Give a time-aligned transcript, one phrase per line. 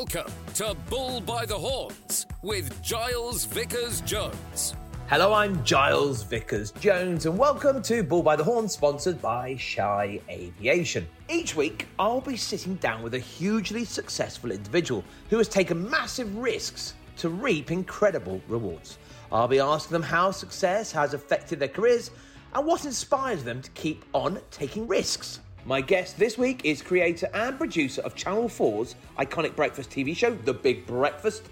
[0.00, 4.74] Welcome to Bull by the Horns with Giles Vickers Jones.
[5.08, 10.18] Hello, I'm Giles Vickers Jones, and welcome to Bull by the Horns, sponsored by Shy
[10.30, 11.06] Aviation.
[11.28, 16.34] Each week, I'll be sitting down with a hugely successful individual who has taken massive
[16.34, 18.96] risks to reap incredible rewards.
[19.30, 22.10] I'll be asking them how success has affected their careers
[22.54, 25.40] and what inspires them to keep on taking risks.
[25.66, 30.30] My guest this week is creator and producer of Channel 4's iconic breakfast TV show,
[30.34, 31.42] The Big Breakfast.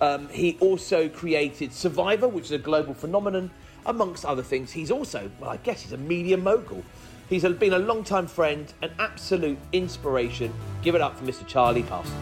[0.00, 3.50] Um, he also created Survivor, which is a global phenomenon,
[3.86, 4.70] amongst other things.
[4.70, 6.84] He's also, well, I guess he's a media mogul.
[7.28, 10.52] He's been a long-time friend, an absolute inspiration.
[10.82, 11.46] Give it up for Mr.
[11.46, 12.14] Charlie Parsons.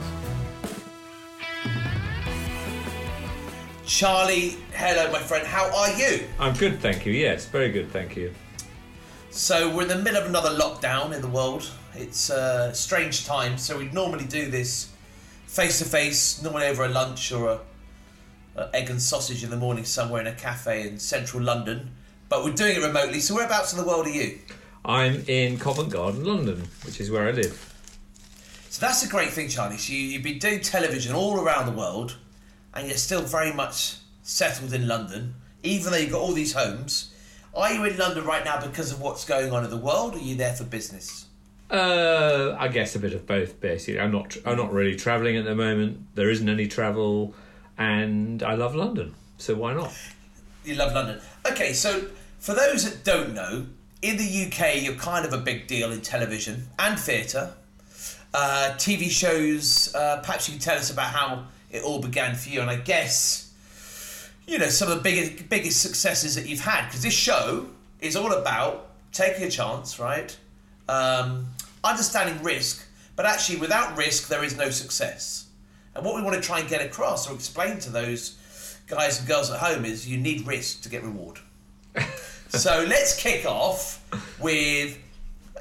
[3.84, 5.46] Charlie, hello, my friend.
[5.46, 6.26] How are you?
[6.38, 7.12] I'm good, thank you.
[7.12, 8.32] Yes, very good, thank you.
[9.30, 11.70] So we're in the middle of another lockdown in the world.
[11.94, 13.58] It's a strange time.
[13.58, 14.90] So we'd normally do this
[15.46, 17.60] face to face, normally over a lunch or a,
[18.56, 21.90] a, egg and sausage in the morning somewhere in a cafe in central London.
[22.28, 23.20] But we're doing it remotely.
[23.20, 24.38] So whereabouts in the world are you?
[24.84, 27.74] I'm in Covent Garden, London, which is where I live.
[28.70, 29.76] So that's a great thing, Charlie.
[29.76, 32.16] So you, you've been doing television all around the world,
[32.74, 37.07] and you're still very much settled in London, even though you've got all these homes.
[37.54, 40.18] Are you in London right now because of what's going on in the world, or
[40.18, 41.26] are you there for business?
[41.70, 43.60] Uh, I guess a bit of both.
[43.60, 44.36] Basically, I'm not.
[44.46, 46.14] I'm not really travelling at the moment.
[46.14, 47.34] There isn't any travel,
[47.76, 49.14] and I love London.
[49.38, 49.92] So why not?
[50.64, 51.20] You love London.
[51.50, 52.06] Okay, so
[52.38, 53.66] for those that don't know,
[54.02, 57.52] in the UK, you're kind of a big deal in television and theatre.
[58.32, 59.94] Uh, TV shows.
[59.94, 62.76] Uh, perhaps you can tell us about how it all began for you, and I
[62.76, 63.47] guess
[64.48, 66.86] you know, some of the biggest, biggest successes that you've had.
[66.86, 67.68] Because this show
[68.00, 70.36] is all about taking a chance, right?
[70.88, 71.48] Um,
[71.84, 75.48] understanding risk, but actually, without risk, there is no success.
[75.94, 78.38] And what we want to try and get across or explain to those
[78.86, 81.38] guys and girls at home is you need risk to get reward.
[82.48, 84.02] so let's kick off
[84.40, 84.98] with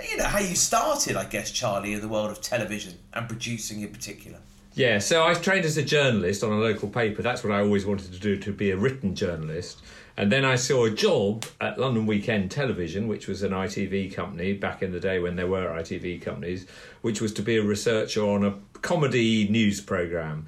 [0.10, 3.82] you know how you started, I guess, Charlie, in the world of television and producing
[3.82, 4.38] in particular.
[4.78, 7.24] Yeah, so I trained as a journalist on a local paper.
[7.24, 9.82] That's what I always wanted to do, to be a written journalist.
[10.16, 14.54] And then I saw a job at London Weekend Television, which was an ITV company
[14.54, 16.68] back in the day when there were ITV companies,
[17.02, 20.46] which was to be a researcher on a comedy news programme.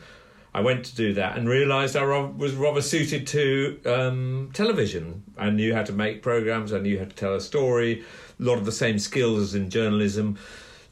[0.54, 5.24] I went to do that and realised I was rather suited to um, television.
[5.40, 8.06] I knew how to make programmes, I knew how to tell a story,
[8.40, 10.38] a lot of the same skills as in journalism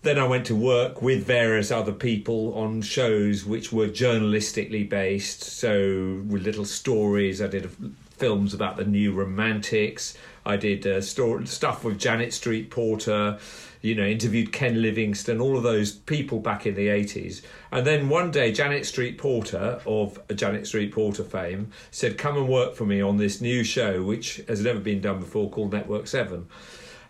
[0.08, 5.44] then I went to work with various other people on shows which were journalistically based.
[5.44, 7.70] So with little stories, I did
[8.12, 10.18] films about the new romantics.
[10.46, 13.38] I did uh, stuff with Janet Street Porter.
[13.82, 17.42] You know, interviewed Ken Livingstone, all of those people back in the 80s.
[17.72, 22.48] And then one day, Janet Street Porter, of Janet Street Porter fame, said, Come and
[22.48, 26.08] work for me on this new show, which has never been done before, called Network
[26.08, 26.48] 7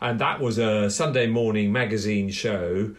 [0.01, 2.95] and that was a Sunday morning magazine show.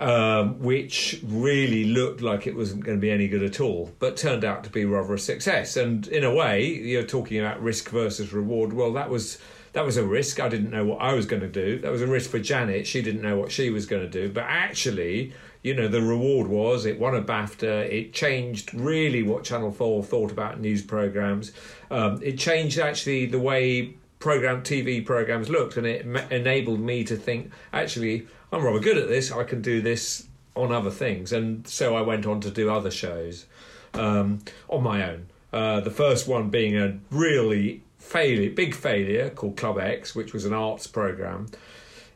[0.00, 4.16] Um, which really looked like it wasn't going to be any good at all, but
[4.16, 5.76] turned out to be rather a success.
[5.76, 8.72] And in a way, you're talking about risk versus reward.
[8.72, 9.38] Well, that was
[9.72, 10.40] that was a risk.
[10.40, 11.78] I didn't know what I was going to do.
[11.78, 12.86] That was a risk for Janet.
[12.86, 14.32] She didn't know what she was going to do.
[14.32, 15.32] But actually,
[15.62, 17.90] you know, the reward was it won a BAFTA.
[17.90, 21.52] It changed really what Channel Four thought about news programs.
[21.90, 27.16] Um, it changed actually the way program TV programs looked, and it enabled me to
[27.16, 29.32] think actually I'm rather good at this.
[29.32, 32.90] I can do this on other things, and so I went on to do other
[32.90, 33.46] shows
[33.94, 34.38] um,
[34.68, 35.26] on my own.
[35.52, 40.44] Uh, the first one being a really failure, big failure called Club X, which was
[40.44, 41.48] an arts program.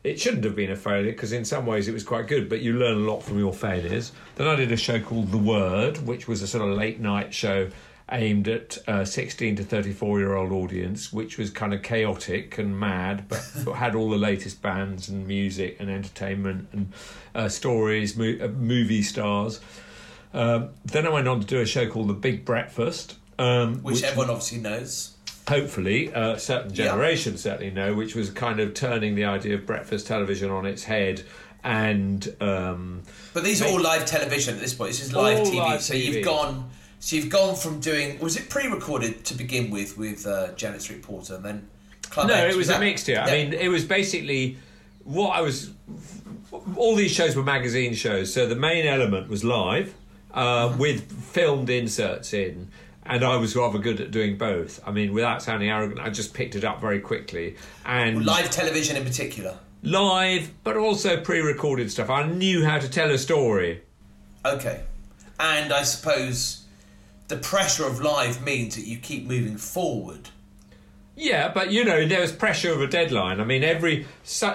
[0.03, 2.61] It shouldn't have been a failure because in some ways it was quite good, but
[2.61, 4.13] you learn a lot from your failures.
[4.35, 7.33] Then I did a show called The Word, which was a sort of late night
[7.33, 7.69] show
[8.11, 12.79] aimed at a 16 to 34 year old audience, which was kind of chaotic and
[12.79, 13.39] mad, but,
[13.75, 16.93] had all the latest bands and music and entertainment and
[17.35, 19.59] uh, stories, mo- uh, movie stars.
[20.33, 23.95] Um, then I went on to do a show called The Big Breakfast, um, which,
[23.95, 25.13] which, everyone obviously knows.
[25.47, 27.39] Hopefully, uh, certain generation yeah.
[27.39, 31.23] certainly know, which was kind of turning the idea of breakfast television on its head
[31.63, 33.01] and um,
[33.33, 34.91] but these are all live television at this point.
[34.91, 35.57] This is live TV.
[35.57, 36.05] Live so TV.
[36.05, 40.53] you've gone so you've gone from doing was it pre-recorded to begin with with uh,
[40.53, 41.67] Janet Street Porter and then
[42.09, 42.53] Club No, X?
[42.53, 43.11] it was, was a mixture.
[43.13, 43.25] Yeah.
[43.25, 44.57] I mean, it was basically
[45.03, 45.71] what I was.
[46.75, 49.93] All these shows were magazine shows, so the main element was live
[50.33, 50.79] uh, mm-hmm.
[50.79, 52.69] with filmed inserts in.
[53.09, 54.81] And I was rather good at doing both.
[54.85, 57.55] I mean, without sounding arrogant, I just picked it up very quickly.
[57.85, 59.57] And live television in particular.
[59.81, 62.09] Live, but also pre-recorded stuff.
[62.09, 63.81] I knew how to tell a story.
[64.45, 64.83] Okay.
[65.39, 66.56] and I suppose
[67.27, 70.29] the pressure of live means that you keep moving forward.
[71.19, 73.41] Yeah, but you know, there was pressure of a deadline.
[73.41, 74.05] I mean, every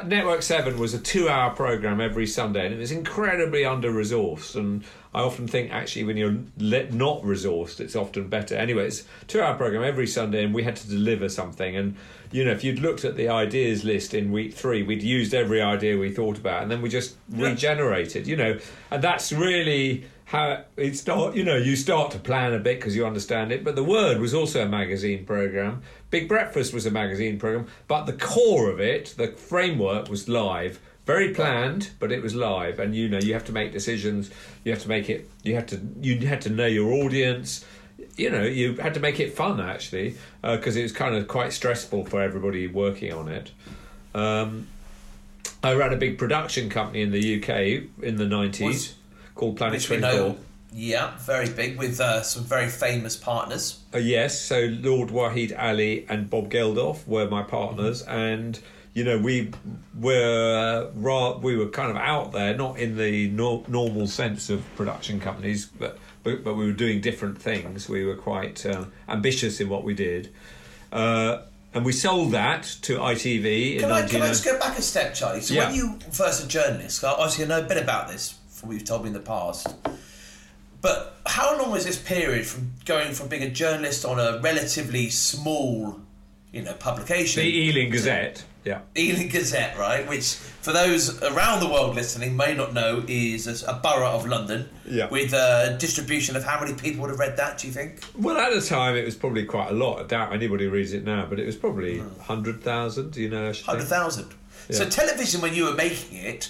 [0.06, 4.54] Network Seven was a two-hour program every Sunday, and it was incredibly under-resourced.
[4.54, 8.54] And I often think, actually, when you're not resourced, it's often better.
[8.54, 11.76] Anyway, it's a two-hour program every Sunday, and we had to deliver something.
[11.76, 11.96] And
[12.30, 15.60] you know, if you'd looked at the ideas list in week three, we'd used every
[15.60, 18.28] idea we thought about, and then we just regenerated.
[18.28, 18.58] You know,
[18.92, 21.34] and that's really how it start.
[21.37, 23.62] You know, you start to plan a bit because you understand it.
[23.62, 25.82] But the Word was also a magazine program.
[26.08, 30.81] Big Breakfast was a magazine program, but the core of it, the framework, was live.
[31.05, 34.31] Very planned, but it was live, and you know you have to make decisions.
[34.64, 35.29] You have to make it.
[35.43, 35.81] You have to.
[36.00, 37.64] You had to know your audience.
[38.17, 41.52] You know, you had to make it fun actually, because it was kind of quite
[41.52, 43.50] stressful for everybody working on it.
[44.14, 44.69] Um,
[45.62, 48.94] I ran a big production company in the UK in the nineties Was-
[49.34, 50.37] called Planet which we know,
[50.73, 53.81] yeah, very big with uh, some very famous partners.
[53.94, 58.58] Uh, yes, so Lord Waheed Alli and Bob Geldof were my partners, and
[58.94, 59.50] you know we
[59.99, 64.49] were uh, ra- we were kind of out there, not in the nor- normal sense
[64.50, 67.88] of production companies, but, but but we were doing different things.
[67.88, 70.32] We were quite uh, ambitious in what we did,
[70.90, 71.43] uh,
[71.75, 74.82] and we sold that to ITV in Can I, can I just go back a
[74.82, 75.40] step, Charlie?
[75.40, 75.67] So Yeah.
[75.67, 78.84] when you first a journalist, obviously I know a bit about this from what you've
[78.84, 79.74] told me in the past.
[80.82, 85.10] But how long was this period from going from being a journalist on a relatively
[85.10, 86.00] small,
[86.52, 87.42] you know, publication?
[87.42, 88.44] The Ealing Gazette.
[88.64, 88.82] Yeah.
[88.96, 90.08] Ealing Gazette, right?
[90.08, 94.28] Which, for those around the world listening, may not know, is a, a borough of
[94.28, 94.68] London.
[94.86, 95.08] Yeah.
[95.08, 97.58] With a distribution of how many people would have read that?
[97.58, 97.98] Do you think?
[98.16, 99.98] Well, at the time, it was probably quite a lot.
[99.98, 102.06] I doubt anybody reads it now, but it was probably hmm.
[102.18, 103.48] 100,000, you know.
[103.48, 103.66] I should think.
[103.66, 104.34] Hundred thousand.
[104.70, 106.48] So television, when you were making it,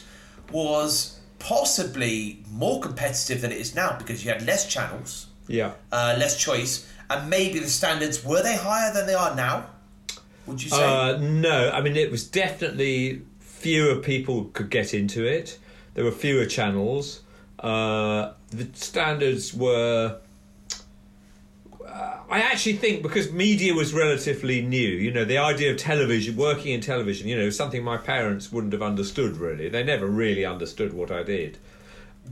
[0.52, 5.72] was possibly more competitive than it is now because you had less channels, Yeah.
[5.90, 9.66] uh, less choice, and maybe the standards were they higher than they are now?
[10.46, 10.84] Would you say?
[10.84, 15.58] Uh, no, I mean it was definitely fewer people could get into it.
[15.94, 17.20] There were fewer channels.
[17.58, 20.18] Uh, the standards were.
[21.92, 26.36] Uh, I actually think because media was relatively new, you know, the idea of television,
[26.36, 29.68] working in television, you know, something my parents wouldn't have understood really.
[29.68, 31.58] They never really understood what I did.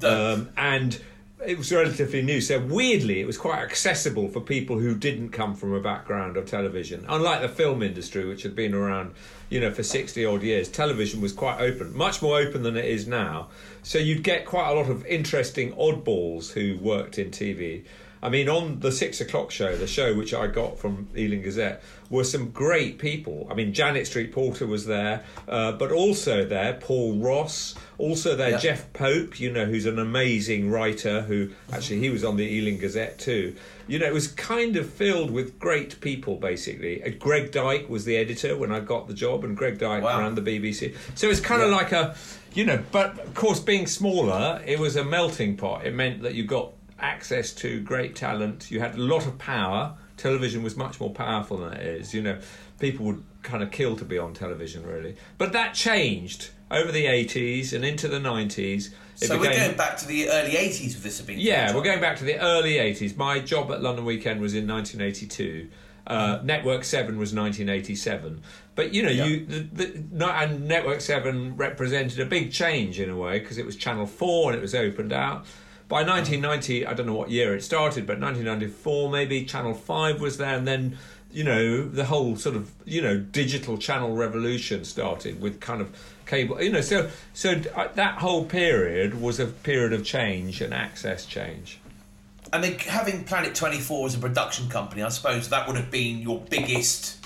[0.03, 0.99] Um, and
[1.45, 2.41] it was relatively new.
[2.41, 6.47] So weirdly, it was quite accessible for people who didn't come from a background of
[6.47, 7.05] television.
[7.09, 9.15] Unlike the film industry, which had been around,
[9.51, 12.85] you know, for sixty odd years, television was quite open, much more open than it
[12.85, 13.49] is now.
[13.83, 17.85] So you'd get quite a lot of interesting oddballs who worked in TV.
[18.23, 21.83] I mean, on the six o'clock show, the show which I got from Ealing Gazette,
[22.11, 23.47] were some great people.
[23.51, 28.51] I mean, Janet Street Porter was there, uh, but also there Paul Ross, also there
[28.51, 28.59] Yeah.
[28.59, 32.79] Jeff Pope, you know, who's an amazing writer who actually he was on the Ealing
[32.79, 33.55] Gazette too.
[33.87, 37.03] You know, it was kind of filled with great people basically.
[37.03, 40.21] Uh, Greg Dyke was the editor when I got the job, and Greg Dyke Wow.
[40.21, 40.95] ran the BBC.
[41.15, 42.15] So it's kind of like a,
[42.55, 45.87] you know, but of course, being smaller, it was a melting pot.
[45.87, 48.71] It meant that you got access to great talent.
[48.71, 49.97] You had a lot of power.
[50.17, 52.15] Television was much more powerful than it is.
[52.15, 52.39] You know,
[52.79, 55.17] people would kind of kill to be on television, really.
[55.39, 58.93] But that changed over the 80s and into the 90s.
[59.21, 61.39] It so we're going back to the early '80s with this have been.
[61.39, 63.17] yeah, we're going back to the early 80s.
[63.19, 65.69] My job at London Weekend was in 1982.
[66.07, 68.41] Uh, Network 7 was 1987.
[68.75, 69.25] But, you know, Yeah.
[69.27, 73.59] you the, the, no, and Network 7 represented a big change in a way because
[73.59, 75.45] it was Channel 4 and it was opened out.
[75.91, 80.39] By 1990, I don't know what year it started, but 1994 maybe, Channel 5 was
[80.39, 80.97] there and then
[81.33, 85.97] you know the whole sort of you know digital channel revolution started with kind of
[86.27, 90.75] cable you know so so uh, that whole period was a period of change and
[90.75, 91.79] access change
[92.53, 96.19] I then having Planet 24 as a production company, I suppose that would have been
[96.19, 97.25] your biggest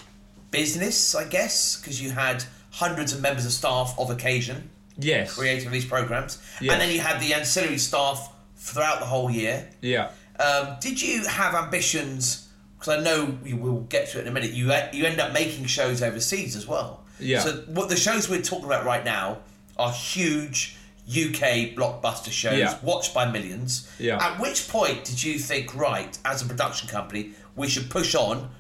[0.51, 4.69] business, I guess, because you had hundreds of members of staff of occasion
[4.99, 6.39] yes creating these programs.
[6.61, 6.73] Yes.
[6.73, 8.34] And then you had the ancillary staff
[8.65, 9.69] throughout the whole year.
[9.83, 12.49] yeah Um, did you have ambitions?
[12.79, 14.53] Because I know we will get to it in a minute.
[14.53, 17.05] You you end up making shows overseas as well.
[17.21, 17.41] Yeah.
[17.41, 19.39] So what the shows we're talking about right now
[19.79, 22.79] are huge UK blockbuster shows Yeah.
[22.83, 23.89] watched by millions.
[23.99, 24.17] Yeah.
[24.27, 28.51] At which point did you think, right, as a production company, we should push on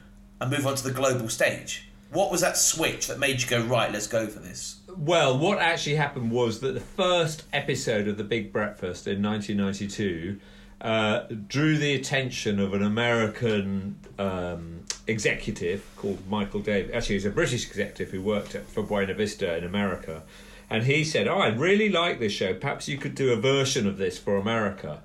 [0.40, 1.88] and move on to the global stage?
[2.10, 3.90] What was that switch that made you go right?
[3.92, 4.76] Let's go for this.
[4.96, 10.38] Well, what actually happened was that the first episode of The Big Breakfast in 1992
[10.80, 16.92] uh, drew the attention of an American um, executive called Michael Davies.
[16.94, 20.22] Actually, he's a British executive who worked at, for Buena Vista in America.
[20.70, 22.54] And he said, Oh, I really like this show.
[22.54, 25.02] Perhaps you could do a version of this for America.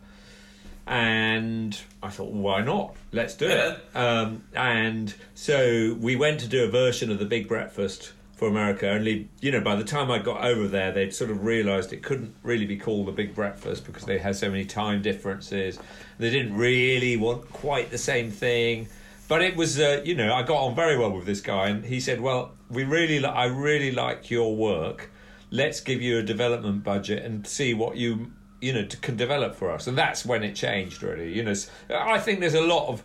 [0.88, 2.96] And I thought, well, why not?
[3.12, 3.76] Let's do Yeah.
[3.94, 3.96] it.
[3.96, 8.90] Um, and so we went to do a version of the Big Breakfast for America.
[8.90, 12.02] Only, you know, by the time I got over there, they'd sort of realised it
[12.02, 15.78] couldn't really be called the Big Breakfast because they had so many time differences.
[16.18, 18.88] They didn't really want quite the same thing.
[19.28, 21.86] But it was, uh, you know, I got on very well with this guy, and
[21.86, 25.12] he said, "Well, we really, li- I really like your work.
[25.52, 28.32] Let's give you a development budget and see what you,
[28.62, 31.32] you know, t- can develop for us." And that's when it changed, really.
[31.34, 31.54] You know,
[31.92, 33.04] I think there's a lot of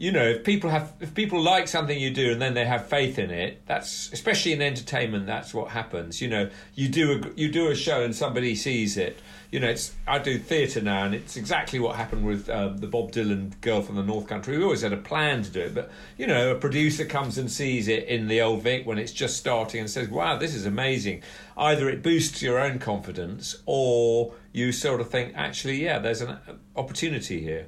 [0.00, 2.86] you know, if people have, if people like something you do and then they have
[2.86, 5.26] faith in it, that's especially in entertainment.
[5.26, 6.22] That's what happens.
[6.22, 9.18] You know, you do a you do a show and somebody sees it.
[9.50, 12.86] You know, it's I do theatre now, and it's exactly what happened with um, the
[12.86, 14.56] Bob Dylan girl from the North Country.
[14.56, 17.52] We always had a plan to do it, but you know, a producer comes and
[17.52, 20.64] sees it in the Old Vic when it's just starting and says, "Wow, this is
[20.64, 21.22] amazing."
[21.58, 26.38] Either it boosts your own confidence, or you sort of think, "Actually, yeah, there's an
[26.74, 27.66] opportunity here."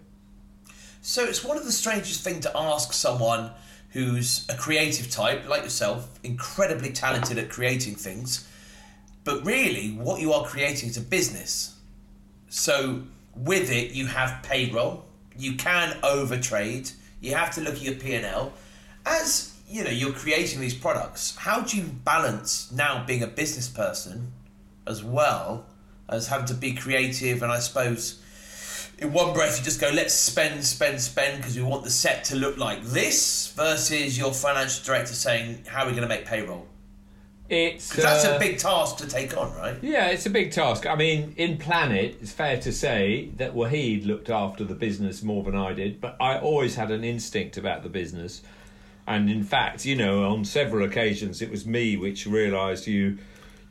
[1.05, 3.51] So it's one of the strangest thing to ask someone
[3.91, 8.49] who's a creative type like yourself, incredibly talented at creating things,
[9.25, 11.77] but really what you are creating is a business.
[12.49, 13.03] So
[13.35, 15.05] with it you have payroll,
[15.37, 18.53] you can overtrade, you have to look at your P&L.
[19.05, 21.35] As you know, you're creating these products.
[21.35, 24.31] How do you balance now being a business person
[24.87, 25.67] as well
[26.09, 28.22] as having to be creative and I suppose
[28.99, 32.25] in one breath you just go let's spend spend spend because we want the set
[32.25, 36.25] to look like this versus your financial director saying how are we going to make
[36.25, 36.67] payroll
[37.49, 40.53] It's 'Cause that's uh, a big task to take on right Yeah, it's a big
[40.53, 40.87] task.
[40.87, 45.43] I mean, in Planet, it's fair to say that Waheed looked after the business more
[45.43, 48.43] than I did, but I always had an instinct about the business.
[49.07, 53.19] And in fact, you know, on several occasions, it was me which realised you,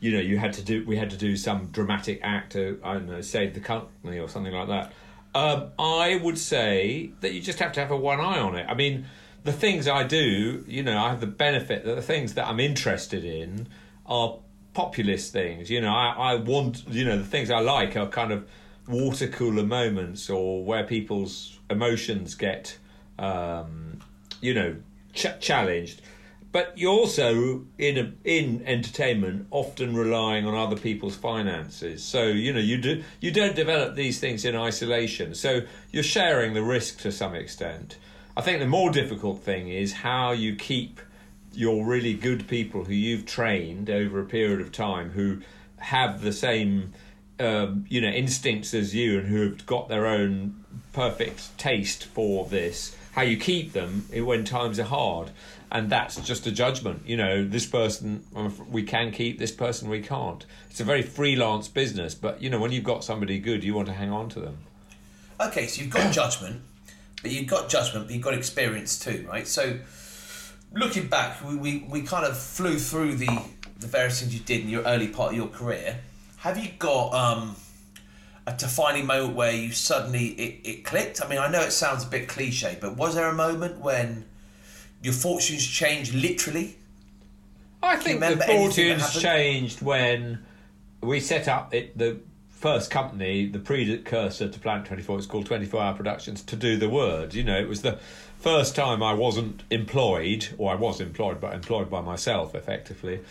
[0.01, 2.93] you know, you had to do, we had to do some dramatic act to, I
[2.95, 4.91] don't know, save the company or something like that.
[5.33, 8.65] Um, I would say that you just have to have a one eye on it.
[8.67, 9.05] I mean,
[9.43, 12.59] the things I do, you know, I have the benefit that the things that I'm
[12.59, 13.67] interested in
[14.05, 14.39] are
[14.73, 15.69] populist things.
[15.69, 18.47] You know, I, I want, you know, the things I like are kind of
[18.87, 22.77] water cooler moments or where people's emotions get,
[23.17, 23.99] um,
[24.41, 24.75] you know,
[25.13, 26.01] ch- challenged.
[26.51, 32.03] But you're also in a, in entertainment often relying on other people's finances.
[32.03, 35.33] So you know you do you don't develop these things in isolation.
[35.33, 37.97] So you're sharing the risk to some extent.
[38.35, 40.99] I think the more difficult thing is how you keep
[41.53, 45.41] your really good people who you've trained over a period of time who
[45.77, 46.93] have the same
[47.39, 52.45] um, you know instincts as you and who have got their own perfect taste for
[52.45, 55.31] this how you keep them when times are hard
[55.71, 58.23] and that's just a judgment you know this person
[58.69, 60.45] we can keep this person we can't.
[60.69, 63.87] It's a very freelance business but you know when you've got somebody good you want
[63.87, 64.57] to hang on to them.
[65.39, 66.61] Okay so you've got judgment
[67.21, 69.47] but you've got judgment but you've got experience too right?
[69.47, 69.79] So
[70.73, 73.41] looking back we, we, we kind of flew through the
[73.79, 76.01] the various things you did in your early part of your career.
[76.37, 77.55] Have you got um
[78.47, 81.23] a defining moment where you suddenly it, it clicked?
[81.23, 84.25] I mean, I know it sounds a bit cliche, but was there a moment when
[85.01, 86.77] your fortunes changed literally?
[87.83, 90.45] I think the fortunes changed when
[91.01, 95.81] we set up it, the first company, the precursor to Planet 24, it's called 24
[95.81, 97.33] Hour Productions, to do the word.
[97.33, 97.99] You know, it was the
[98.37, 103.21] first time I wasn't employed, or I was employed, but employed by myself effectively.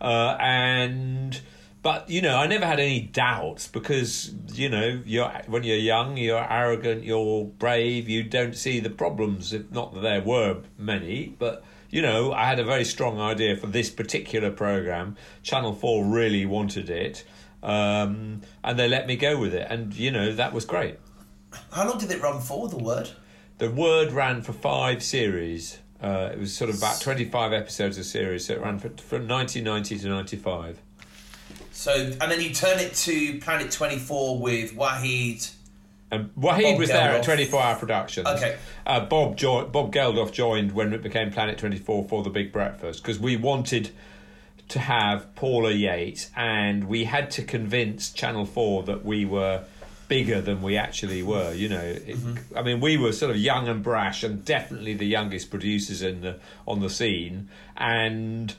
[0.00, 1.40] Uh, and.
[1.82, 6.16] But you know, I never had any doubts because you know, you're when you're young,
[6.18, 9.52] you're arrogant, you're brave, you don't see the problems.
[9.52, 13.56] If not that there were many, but you know, I had a very strong idea
[13.56, 15.16] for this particular program.
[15.42, 17.24] Channel Four really wanted it,
[17.62, 20.98] um, and they let me go with it, and you know that was great.
[21.72, 23.10] How long did it run for, the word?
[23.58, 25.78] The word ran for five series.
[26.02, 29.26] Uh, it was sort of about twenty-five episodes a series, so it ran for, from
[29.26, 30.80] nineteen ninety to ninety-five.
[31.80, 35.50] So, and then you turn it to Planet 24 with Waheed.
[36.10, 38.26] And Waheed Bob was there at 24 Hour Productions.
[38.26, 38.58] Okay.
[38.84, 43.02] Uh, Bob jo- Bob Geldof joined when it became Planet 24 for the Big Breakfast
[43.02, 43.92] because we wanted
[44.68, 49.64] to have Paula Yates and we had to convince Channel 4 that we were
[50.06, 51.54] bigger than we actually were.
[51.54, 52.14] You know, it,
[52.54, 56.20] I mean, we were sort of young and brash and definitely the youngest producers in
[56.20, 58.54] the on the scene and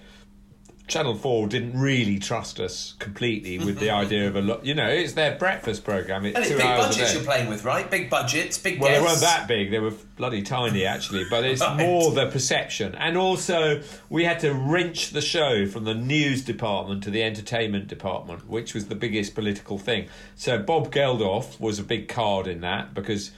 [0.92, 4.66] Channel Four didn't really trust us completely with the idea of a lot.
[4.66, 6.26] You know, it's their breakfast program.
[6.26, 7.90] It's And it's big budgets you're playing with, right?
[7.90, 9.72] Big budgets, big Well, they weren't that big.
[9.72, 11.24] They were bloody tiny, actually.
[11.30, 11.78] But it's Right.
[11.78, 17.04] more the perception, and also we had to wrench the show from the news department
[17.04, 20.10] to the entertainment department, which was the biggest political thing.
[20.36, 23.32] So Bob Geldof was a big card in that because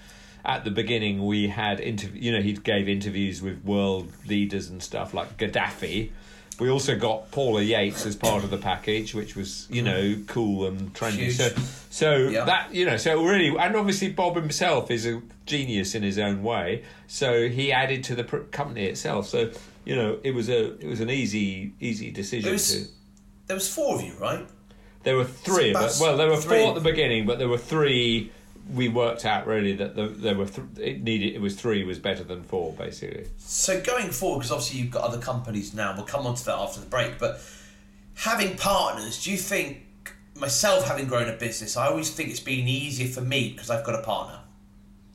[0.44, 4.82] at the beginning we had interv- You know, he gave interviews with world leaders and
[4.82, 6.10] stuff like Gaddafi.
[6.60, 10.68] We also got Paula Yates as part of the package, which was you know cool
[10.68, 11.32] and trendy.
[11.32, 11.38] Huge.
[11.38, 11.50] So,
[11.90, 12.46] so Yeah.
[12.46, 16.44] that you know, so really, and obviously Bob himself is a genius in his own
[16.44, 16.84] way.
[17.08, 19.28] So he added to the pr- company itself.
[19.28, 19.52] So
[19.86, 22.44] you know, it was a it was an easy easy decision.
[22.46, 22.88] There was- to,
[23.48, 24.46] There was four of you, right?
[25.04, 26.00] there were three of us.
[26.00, 26.60] Well, there were three.
[26.60, 28.32] four at the beginning, but there were three.
[28.72, 32.00] We worked out really that the, there were th- it needed it was three was
[32.00, 33.28] better than four basically.
[33.38, 36.56] So going forward, because obviously you've got other companies now, we'll come on to that
[36.58, 37.20] after the break.
[37.20, 37.42] But
[38.16, 39.84] having partners, do you think
[40.36, 43.84] myself having grown a business, I always think it's been easier for me because I've
[43.86, 44.40] got a partner.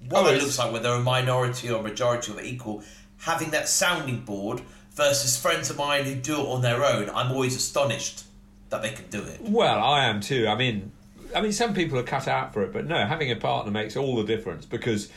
[0.08, 2.82] What Oh, it's- looks like, whether a minority or majority or equal,
[3.18, 4.60] having that sounding board
[4.94, 8.24] versus friends of mine who do it on their own, I'm always astonished
[8.70, 9.40] that they can do it.
[9.40, 10.46] Well, I am too.
[10.46, 10.92] I mean,
[11.34, 13.96] I mean, some people are cut out for it, but no, having a partner makes
[13.96, 15.10] all the difference because,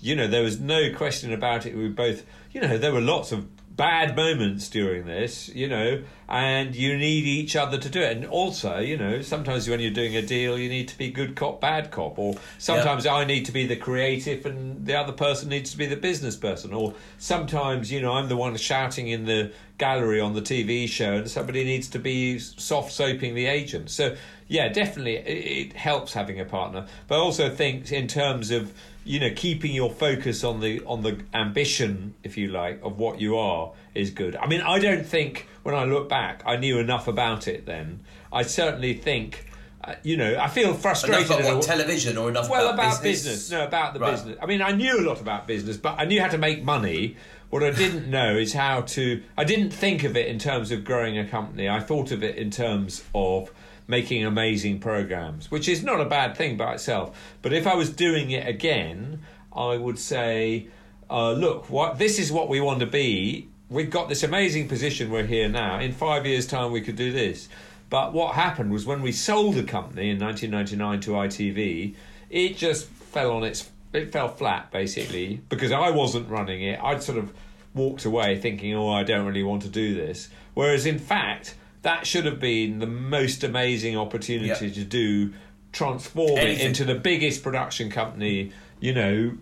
[0.00, 1.76] you know, there was no question about it.
[1.76, 6.76] We both, you know, there were lots of bad moments during this, you know, and
[6.76, 8.16] you need each other to do it.
[8.16, 11.34] And also, you know, sometimes when you're doing a deal, you need to be good
[11.34, 15.48] cop, bad cop, or sometimes I need to be the creative and the other person
[15.48, 19.24] needs to be the business person, or sometimes, you know, I'm the one shouting in
[19.24, 23.90] the gallery on the TV show and somebody needs to be soft soaping the agent.
[23.90, 24.16] So,
[24.46, 26.86] yeah, definitely it, it helps having a partner.
[27.08, 28.72] But I also think in terms of
[29.04, 33.20] you know keeping your focus on the on the ambition, if you like, of what
[33.20, 34.36] you are is good.
[34.36, 38.00] I mean, I don't think when I look back, I knew enough about it then.
[38.32, 39.46] I certainly think.
[39.82, 41.26] Uh, you know, I feel frustrated.
[41.26, 43.50] Enough about what, television or enough well, about, about business.
[43.50, 44.12] No, about the Right.
[44.12, 44.38] business.
[44.40, 47.16] I mean, I knew a lot about business, but I knew how to make money.
[47.50, 49.22] What I didn't know is how to.
[49.36, 51.68] I didn't think of it in terms of growing a company.
[51.68, 53.50] I thought of it in terms of
[53.86, 57.16] making amazing programs, which is not a bad thing by itself.
[57.42, 59.20] But if I was doing it again,
[59.54, 60.68] I would say,
[61.10, 63.48] uh, look, what this is what we want to be.
[63.70, 65.10] We've got this amazing position.
[65.10, 65.78] We're here now.
[65.80, 67.48] In five years' time, we could do this.
[67.90, 71.94] But what happened was when we sold the company in 1999 to ITV,
[72.30, 76.80] it just fell on its it fell flat basically because I wasn't running it.
[76.82, 77.32] I'd sort of
[77.74, 82.06] walked away thinking, "Oh, I don't really want to do this." Whereas in fact, that
[82.06, 84.74] should have been the most amazing opportunity Yep.
[84.74, 85.32] to do
[85.72, 89.32] transform it into the biggest production company, you know,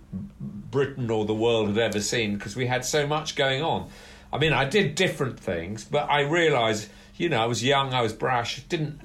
[0.41, 3.89] Britain or the world had ever seen because we had so much going on.
[4.33, 8.01] I mean, I did different things, but I realised, you know, I was young, I
[8.01, 8.99] was brash, didn't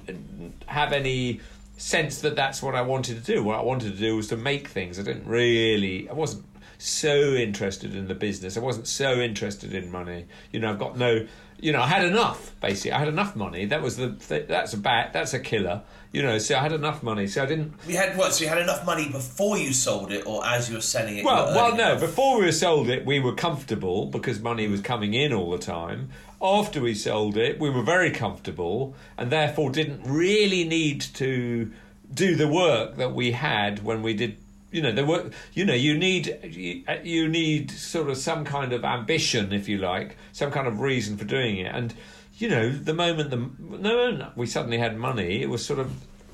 [0.66, 1.40] have any
[1.76, 3.44] sense that that's what I wanted to do.
[3.44, 4.98] What I wanted to do was to make things.
[4.98, 6.44] I didn't really, I wasn't
[6.78, 8.56] so interested in the business.
[8.56, 10.26] I wasn't so interested in money.
[10.50, 11.26] You know, I've got no,
[11.60, 12.54] you know, I had enough.
[12.60, 13.66] Basically, I had enough money.
[13.66, 15.82] That was the th- that's a bad that's a killer.
[16.10, 17.26] You know, so I had enough money.
[17.26, 18.32] So I didn't We had what?
[18.32, 21.24] So you had enough money before you sold it, or as you were selling it?
[21.24, 21.90] well, well, no.
[21.90, 22.00] enough?
[22.00, 26.10] Before we sold it, we were comfortable because money was coming in all the time.
[26.40, 31.72] After we sold it, we were very comfortable and therefore didn't really need to
[32.14, 34.36] do the work that we had when we did.
[34.70, 35.32] You know, the work.
[35.54, 39.78] You know, you need you, you need sort of some kind of ambition, if you
[39.78, 41.74] like, some kind of reason for doing it.
[41.74, 41.94] And
[42.36, 45.90] you know, the moment the moment we suddenly had money, it was sort of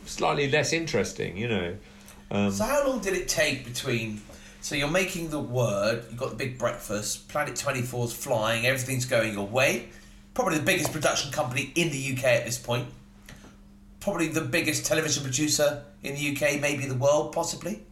[0.07, 1.37] slightly less interesting.
[1.37, 1.77] You know.
[2.31, 4.21] Um, So how long did it take between?
[4.61, 6.05] So you're making the word.
[6.09, 7.29] you've got the big breakfast.
[7.29, 8.67] Planet 24's flying.
[8.67, 9.91] Everything's going your way.
[10.33, 12.89] Probably the biggest production company in the UK at this point.
[14.01, 17.83] Probably the biggest television producer in the UK, maybe the world, possibly.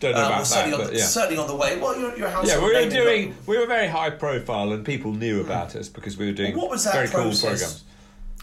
[0.00, 1.04] Don't know Uh, about well, that, certainly, on but the, yeah.
[1.04, 1.78] certainly on the way.
[1.78, 3.34] Well, you're, you're a Yeah, we were doing.
[3.46, 6.70] We were very high profile, and people knew about us because we were doing What
[6.70, 7.40] was that very process?
[7.40, 7.84] cool programs.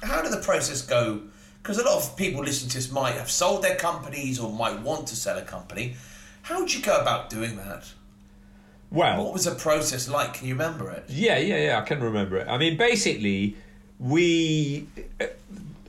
[0.04, 1.22] How did the process go?
[1.62, 4.80] Because a lot of people listening to this might have sold their companies or might
[4.82, 5.96] want to sell a company.
[6.43, 7.91] How did you go about doing that?
[8.89, 10.36] Well, what was the process like?
[10.36, 11.04] Can you remember it?
[11.10, 11.80] yeah, yeah, yeah.
[11.80, 12.48] I can remember it.
[12.48, 13.58] I mean, basically,
[14.00, 14.88] we.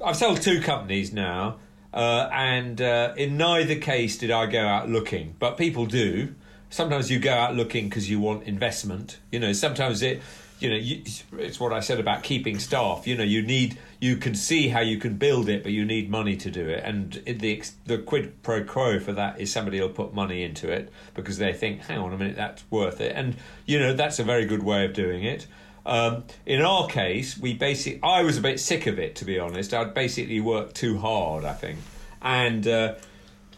[0.05, 1.59] I've sold two companies now,
[1.93, 6.35] uh, and uh, in neither case did I go out looking, but people do.
[6.71, 9.19] Sometimes you go out looking because you want investment.
[9.33, 10.23] You know, sometimes it.
[10.61, 11.05] You know, you,
[11.39, 13.07] it's what I said about keeping staff.
[13.07, 16.11] You know, you need, you can see how you can build it, but you need
[16.11, 16.83] money to do it.
[16.85, 20.93] And the the quid pro quo for that is somebody will put money into it
[21.15, 23.13] because they think, hang on a minute, that's worth it.
[23.15, 25.47] And you know, that's a very good way of doing it.
[25.89, 29.39] Um, in our case, we basically, I was a bit sick of it, to be
[29.39, 29.73] honest.
[29.73, 31.79] I'd basically worked too hard, I think.
[32.21, 32.95] And uh,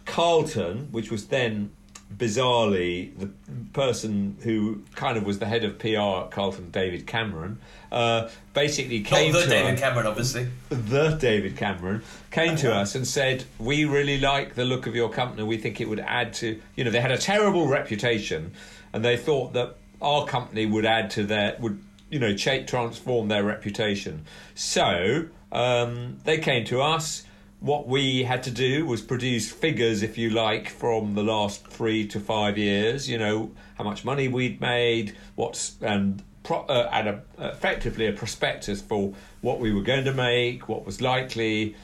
[0.06, 1.72] Carlton, which was then
[2.16, 3.30] bizarrely the
[3.72, 7.58] person who kind of was the head of PR at Carlton, David Cameron,
[7.90, 10.48] uh, basically came Not the to David us, Cameron, obviously.
[10.68, 15.08] the David Cameron came to us and said, "We really like the look of your
[15.08, 15.42] company.
[15.42, 18.52] We think it would add to you know they had a terrible reputation,
[18.92, 23.28] and they thought that our company would add to their would you know cha- transform
[23.28, 24.24] their reputation.
[24.54, 27.24] So um, they came to us."
[27.60, 32.06] What we had to do was produce figures, if you like, from the last three
[32.08, 33.06] to five years.
[33.06, 38.12] You know how much money we'd made, what's and pro- uh, and a, effectively a
[38.12, 41.76] prospectus for what we were going to make, what was likely.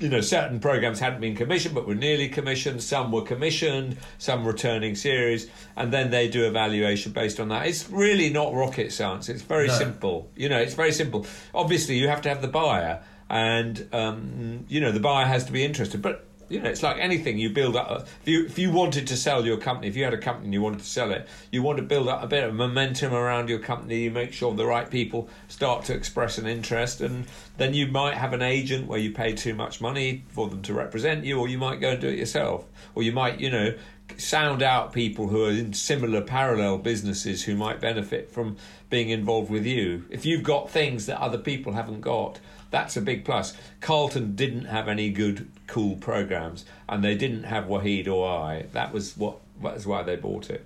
[0.00, 2.82] You know, certain programs hadn't been commissioned, but were nearly commissioned.
[2.82, 7.66] Some were commissioned, some returning series, and then they do evaluation based on that.
[7.66, 9.28] It's really not rocket science.
[9.28, 9.74] It's very No.
[9.74, 10.30] simple.
[10.34, 11.26] You know, it's very simple.
[11.54, 15.52] Obviously, you have to have the buyer, and um, you know the buyer has to
[15.52, 17.38] be interested, but you know, it's like anything.
[17.38, 18.08] You build up.
[18.22, 20.54] If you if you wanted to sell your company, if you had a company and
[20.54, 23.48] you wanted to sell it, you want to build up a bit of momentum around
[23.48, 24.00] your company.
[24.00, 28.14] You make sure the right people start to express an interest, and then you might
[28.14, 31.48] have an agent where you pay too much money for them to represent you, or
[31.48, 33.72] you might go and do it yourself, or you might, you know,
[34.16, 38.56] sound out people who are in similar parallel businesses who might benefit from
[38.88, 40.04] being involved with you.
[40.10, 43.54] If you've got things that other people haven't got, that's a big plus.
[43.80, 48.66] Carlton didn't have any good, cool programs, and they didn't have Waheed or I.
[48.72, 49.36] That was what.
[49.62, 50.64] That was why they bought it.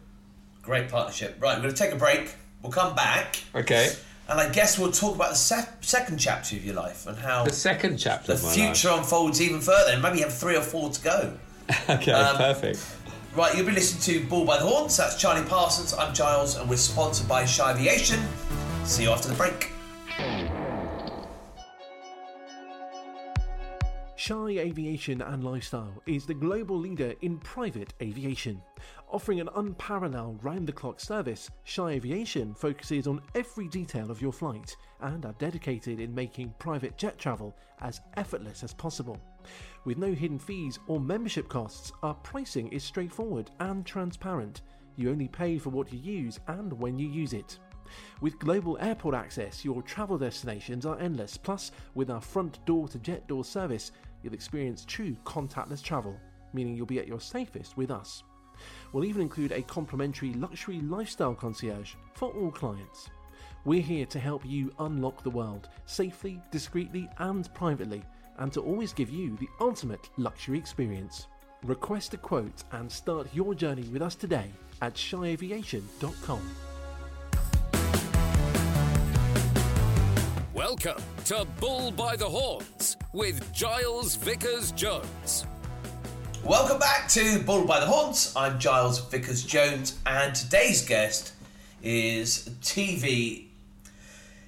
[0.63, 1.37] Great partnership.
[1.41, 2.35] Right, we're going to take a break.
[2.63, 3.91] We'll come back, Okay.
[4.29, 7.45] and I guess we'll talk about the se- second chapter of your life and how
[7.45, 9.93] The second chapter the future unfolds even further.
[9.93, 11.33] And maybe you have three or four to go.
[11.91, 12.79] Okay, Um, perfect.
[13.37, 14.97] Right, you'll be listening to Bull by the Horns.
[14.97, 15.93] That's Charlie Parsons.
[15.93, 18.21] I'm Giles, and we're sponsored by Shy Aviation.
[18.85, 19.71] See you after the break.
[24.27, 28.63] Shy Aviation and Lifestyle is the global leader in private aviation.
[29.13, 34.33] Offering an unparalleled round the clock service, Shy Aviation focuses on every detail of your
[34.33, 39.21] flight and are dedicated in making private jet travel as effortless as possible.
[39.85, 44.63] With no hidden fees or membership costs, our pricing is straightforward and transparent.
[44.97, 47.59] You only pay for what you use and when you use it.
[48.21, 51.37] With global airport access, your travel destinations are endless.
[51.37, 53.93] Plus, with our front door to jet door service,
[54.25, 56.19] you'll experience true contactless travel,
[56.53, 58.25] meaning you'll be at your safest with us.
[58.93, 63.11] We'll even include a complimentary luxury lifestyle concierge for all clients.
[63.65, 68.03] We're here to help you unlock the world safely, discreetly, and privately,
[68.39, 71.29] and to always give you the ultimate luxury experience.
[71.63, 74.51] Request a quote and start your journey with us today
[74.83, 76.74] at shyAviation.com.
[80.55, 85.47] Welcome to Bull by the Horns with Giles Vickers Jones.
[86.45, 88.33] Welcome back to Bull by the Horns.
[88.37, 91.33] I'm Giles Vickers Jones, and today's guest
[91.83, 93.47] is TV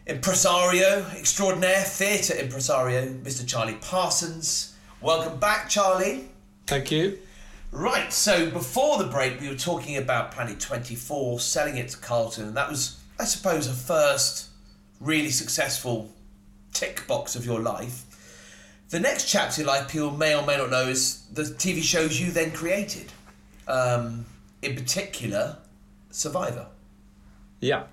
[0.07, 3.45] impresario extraordinaire, theatre impresario, Mr.
[3.45, 4.77] Charlie Parsons.
[5.01, 6.29] Welcome back, Charlie.
[6.69, 7.19] Thank you.
[7.73, 12.45] Right, so before the break, we were talking about Planet 24, selling it to Carlton,
[12.47, 14.51] and that was, I suppose, a first
[15.01, 16.11] really successful
[16.73, 18.05] tick box of your life.
[18.91, 22.21] The next chapter your life, people may or may not know, is the TV shows
[22.21, 23.13] you then created.
[23.67, 24.27] Um,
[24.63, 25.59] in particular,
[26.11, 26.67] Survivor.
[27.61, 27.85] Yeah.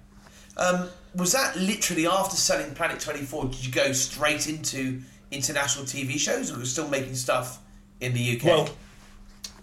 [0.55, 3.45] Um, was that literally after selling Planet 24?
[3.45, 7.59] Did you go straight into international TV shows, or were you still making stuff
[7.99, 8.43] in the UK?
[8.45, 8.69] Well,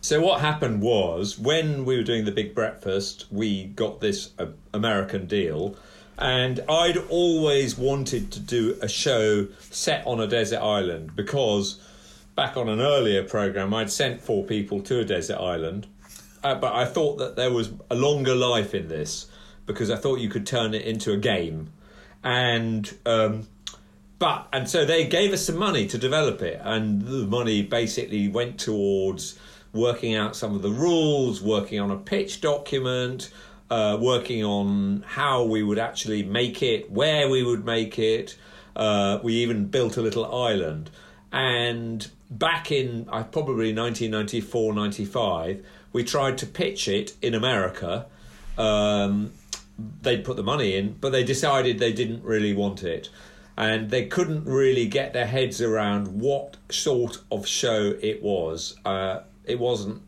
[0.03, 4.46] so what happened was when we were doing the big breakfast, we got this uh,
[4.74, 5.76] American deal,
[6.20, 11.80] and I'd always wanted to do a show set on a desert island because
[12.37, 15.87] back on an earlier program, I'd sent four people to a desert island,
[16.44, 19.26] uh, but I thought that there was a longer life in this
[19.64, 21.72] because I thought you could turn it into a game,
[22.22, 22.92] and.
[23.06, 23.48] Um,
[24.18, 28.28] but and so they gave us some money to develop it and the money basically
[28.28, 29.38] went towards
[29.72, 33.30] working out some of the rules working on a pitch document
[33.70, 38.37] uh, working on how we would actually make it where we would make it
[38.76, 40.90] uh, we even built a little island
[41.33, 48.06] and back in uh, probably 1994 95 we tried to pitch it in america
[48.59, 49.33] um,
[50.02, 53.09] they'd put the money in, but they decided they didn't really want it.
[53.56, 58.76] And they couldn't really get their heads around what sort of show it was.
[58.85, 60.02] Uh, it wasn't,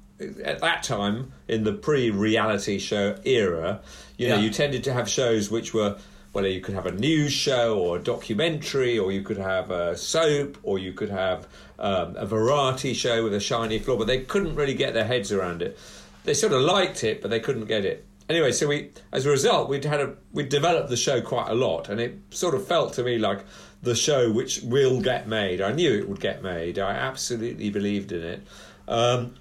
[0.44, 3.80] at that time, in the pre reality show era,
[4.16, 4.40] you know, Yeah.
[4.42, 5.96] you tended to have shows which were
[6.34, 9.94] well, you could have a news show or a documentary, or you could have a
[9.94, 11.46] soap, or you could have
[11.78, 15.30] um, a variety show with a shiny floor, but they couldn't really get their heads
[15.30, 15.78] around it.
[16.24, 18.06] They sort of liked it, but they couldn't get it.
[18.30, 21.54] Anyway, so we, as a result, we'd had a we developed the show quite a
[21.54, 23.44] lot, and it sort of felt to me like
[23.82, 25.60] the show which will get made.
[25.60, 26.78] I knew it would get made.
[26.78, 28.42] I absolutely believed in it.
[28.88, 29.34] Um,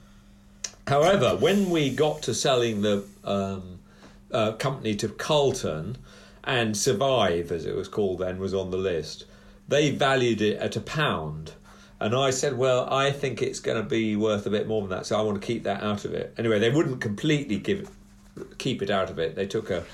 [0.88, 3.80] however, when we got to selling the um,
[4.32, 5.98] uh, company to Carlton,
[6.44, 9.26] and Survive, as it was called then, was on the list.
[9.68, 11.54] They valued it at a pound.
[12.00, 14.90] And I said, well, I think it's going to be worth a bit more than
[14.90, 16.34] that, so I want to keep that out of it.
[16.38, 19.36] Anyway, they wouldn't completely give it, keep it out of it.
[19.36, 19.86] They took a,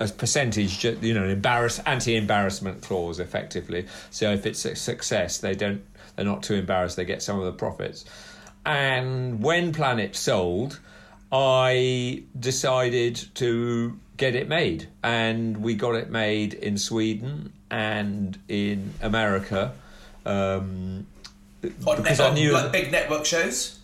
[0.00, 3.86] a percentage, you know, an embarrass, anti-embarrassment clause, effectively.
[4.10, 5.82] So if it's a success, they don't,
[6.16, 6.96] they're not too embarrassed.
[6.96, 8.06] They get some of the profits.
[8.64, 10.80] And when Planet sold,
[11.32, 18.92] I decided to get it made, and we got it made in Sweden and in
[19.00, 19.72] America.
[20.26, 21.06] Um,
[21.62, 23.78] because network, I knew like big network shows.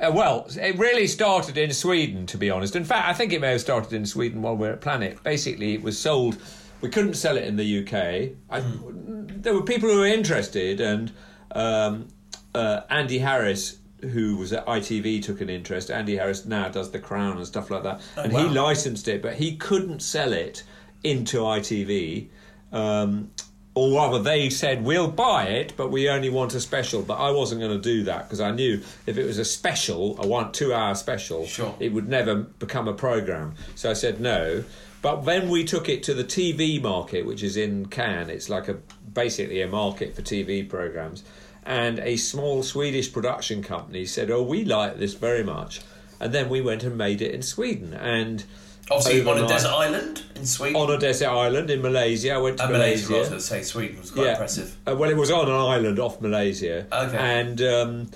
[0.00, 2.74] Uh, well, it really started in Sweden, to be honest.
[2.74, 5.22] In fact, I think it may have started in Sweden while we are at Planet.
[5.22, 6.38] Basically, it was sold.
[6.80, 8.32] We couldn't sell it in the UK.
[8.48, 9.42] I, mm.
[9.42, 11.12] There were people who were interested, and
[11.52, 12.08] um,
[12.54, 15.90] uh, Andy Harries who was at ITV took an interest.
[15.90, 18.48] Andy Harries now does The Crown and stuff like that, oh, and wow.
[18.48, 20.62] he licensed it, but he couldn't sell it
[21.02, 22.28] into ITV.
[22.72, 23.30] Um,
[23.74, 27.02] or rather, they said we'll buy it, but we only want a special.
[27.02, 30.20] But I wasn't going to do that because I knew if it was a special,
[30.20, 31.74] a one two-hour special, sure.
[31.78, 33.54] it would never become a program.
[33.76, 34.64] So I said no.
[35.02, 38.28] But then we took it to the TV market, which is in Cannes.
[38.28, 38.74] It's like a
[39.14, 41.24] basically a market for TV programs
[41.64, 45.80] and a small Swedish production company said, "Oh, we like this very much,"
[46.18, 48.44] and then we went and made it in Sweden and.
[48.92, 50.74] Obviously, on a desert island in Sweden.
[50.74, 53.08] On a desert island in Malaysia, I went to uh, Malaysia.
[53.08, 53.14] Malaysia.
[53.14, 54.32] I was going to say Sweden was quite yeah.
[54.32, 54.76] impressive.
[54.84, 56.88] Uh, well, it was on an island off Malaysia.
[56.90, 57.16] Okay.
[57.16, 58.10] And um,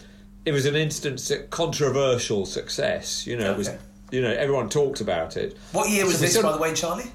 [0.44, 3.24] it was an instant controversial success.
[3.24, 3.52] You know, okay.
[3.52, 3.70] it was.
[4.10, 5.56] You know, everyone talked about it.
[5.70, 7.10] What year was so this, by the way, Charlie?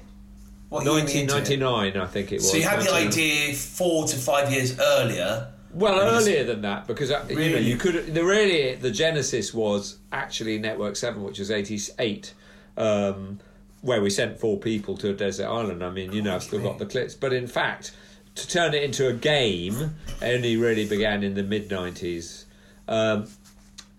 [0.70, 2.50] What 1999, I think it was.
[2.50, 7.10] So you had the idea four to five years earlier well, earlier than that, because
[7.10, 7.34] really?
[7.34, 8.14] Uh, you know you could.
[8.14, 12.34] The really the genesis was actually Network Seven, which was eighty eight,
[12.76, 13.40] um,
[13.82, 15.84] where we sent four people to a desert island.
[15.84, 17.92] I mean, you know, I've still got the clips, but in fact,
[18.34, 22.46] to turn it into a game only really began in the mid nineties,
[22.88, 23.28] um,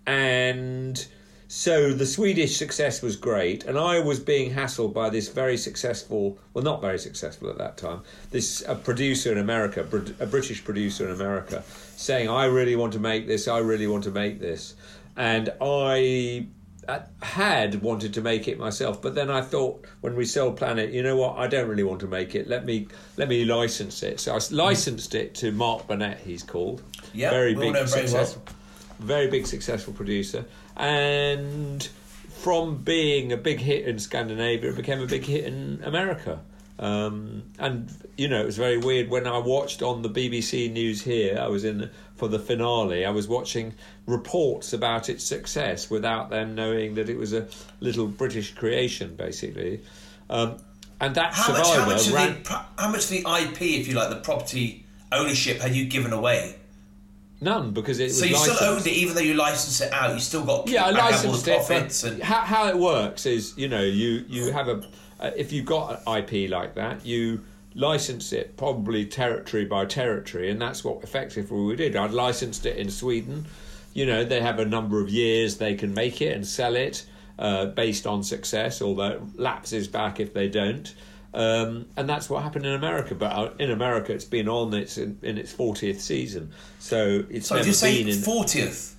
[0.06, 1.06] and
[1.54, 6.38] so the Swedish success was great, and I was being hassled by this very successful,
[6.54, 9.82] well, not very successful at that time, this a producer in America,
[10.18, 11.62] a British producer in America,
[11.94, 14.76] saying, I really want to make this, I really want to make this.
[15.14, 16.46] And I
[16.88, 20.90] uh, had wanted to make it myself, but then I thought when we sold Planet,
[20.90, 22.48] you know what, I don't really want to make it.
[22.48, 22.88] Let me
[23.18, 24.20] let me license it.
[24.20, 26.18] So I licensed it to Mark Burnett.
[26.20, 26.82] He's called.
[27.12, 28.56] Yeah, very big, successful, well.
[28.98, 30.44] Very big successful producer
[30.76, 31.88] and
[32.42, 36.40] from being a big hit in Scandinavia, it became a big hit in America.
[36.78, 41.02] Um, and you know, it was very weird when I watched on the BBC News
[41.02, 41.38] here.
[41.40, 43.04] I was in for the finale.
[43.04, 43.74] I was watching
[44.06, 47.46] reports about its success without them knowing that it was a
[47.78, 49.80] little British creation, basically.
[50.28, 50.56] Um,
[51.00, 53.86] and that how survivor much, how much, ran, the, how much of the IP, if
[53.86, 56.56] you like, the property ownership, had you given away?
[57.42, 58.20] None because it was.
[58.20, 58.56] So you licensed.
[58.56, 60.14] still owned it, even though you licensed it out.
[60.14, 61.56] You still got yeah, I licensed it.
[61.56, 62.22] Profits and...
[62.22, 64.84] how, how it works is you know you you have a
[65.18, 67.40] uh, if you've got an IP like that you
[67.74, 71.96] license it probably territory by territory, and that's what effectively we did.
[71.96, 73.46] I'd licensed it in Sweden.
[73.92, 77.04] You know they have a number of years they can make it and sell it
[77.40, 80.94] uh, based on success, although it lapses back if they don't.
[81.34, 83.14] Um, and that's what happened in America.
[83.14, 87.48] But uh, in America, it's been on its in, in its fortieth season, so it's
[87.48, 88.96] so never you say been in fortieth.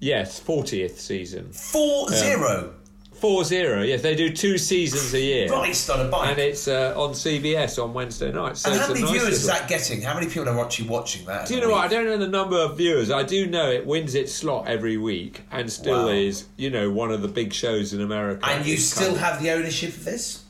[0.00, 1.50] Yes, fortieth season.
[1.52, 2.74] Four um, zero.
[3.12, 3.82] Four zero.
[3.82, 5.48] Yes, they do two seasons a year.
[5.48, 6.30] Christ on a bike.
[6.30, 8.60] And it's uh, on CBS on Wednesday nights.
[8.60, 9.38] So and how many nice viewers little...
[9.38, 10.02] is that getting?
[10.02, 11.46] How many people are actually watching that?
[11.46, 11.76] Do you know week?
[11.76, 11.84] what?
[11.84, 13.10] I don't know the number of viewers.
[13.10, 16.12] I do know it wins its slot every week and still wow.
[16.12, 18.46] is, you know, one of the big shows in America.
[18.46, 20.43] And you still have the ownership of this?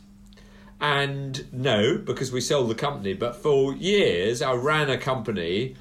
[0.80, 3.14] And no, because we sold the company.
[3.14, 5.76] But for years, I ran a company,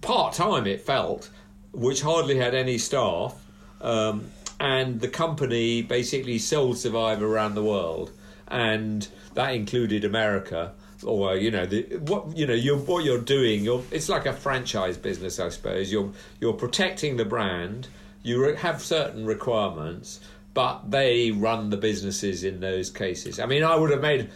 [0.00, 1.30] part time it felt,
[1.72, 3.34] which hardly had any staff.
[3.80, 8.12] Um, and the company basically sold Survivor around the world.
[8.48, 10.72] And that included America.
[11.04, 13.64] Or you know the, what you know you're what you're doing.
[13.64, 15.90] You're it's like a franchise business, I suppose.
[15.90, 17.88] You're you're protecting the brand.
[18.22, 20.20] You have certain requirements,
[20.54, 23.40] but they run the businesses in those cases.
[23.40, 24.30] I mean, I would have made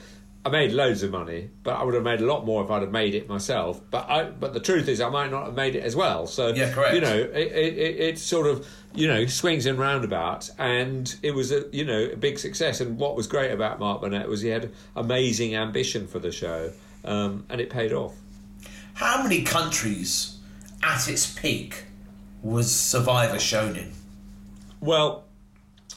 [0.47, 2.83] I made loads of money, but I would have made a lot more if I'd
[2.83, 3.81] have made it myself.
[3.91, 6.29] But I, but the truth is, I might not have made it as well.
[6.29, 6.95] So Yeah, correct.
[6.95, 11.51] You know, it, it, it, sort of you know swings and roundabouts, and it was
[11.51, 12.81] a you know a big success.
[12.81, 16.73] And what was great about Mark Burnett was he had amazing ambition for the show,
[17.05, 18.15] um, and it paid off.
[18.95, 20.39] How many countries
[20.81, 21.87] at its peak
[22.41, 23.91] was Survivor shown in?
[24.81, 25.26] Well,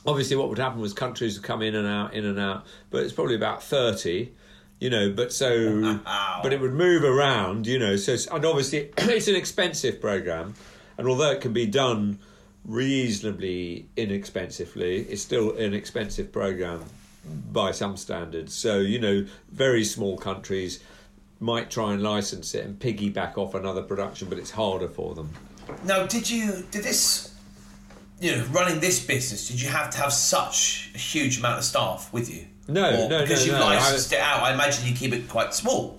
[0.05, 3.03] obviously, what would happen was countries would come in and out, in and out, but
[3.03, 4.33] it's probably about thirty.
[4.79, 5.99] You know, but so,
[6.43, 7.67] but it would move around.
[7.67, 10.55] You know, so and obviously it's an expensive program,
[10.97, 12.19] and although it can be done
[12.65, 16.83] reasonably inexpensively, it's still an expensive program
[17.51, 18.53] by some standards.
[18.53, 20.79] So you know, very small countries
[21.39, 25.29] might try and license it and piggyback off another production, but it's harder for them.
[25.85, 27.28] Now, did you did this?
[28.19, 31.63] You know, running this business, did you have to have such a huge amount of
[31.63, 32.45] staff with you?
[32.67, 34.43] No, Or no, because no, you no, I- licensed it out.
[34.43, 35.97] I imagine you keep it quite small.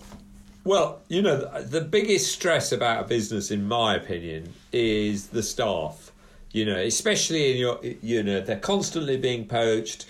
[0.62, 5.42] Well, you know, the- the biggest stress about a business, in my opinion, is the
[5.42, 6.12] staff.
[6.52, 10.04] You know, especially in your, you know, they're constantly being poached.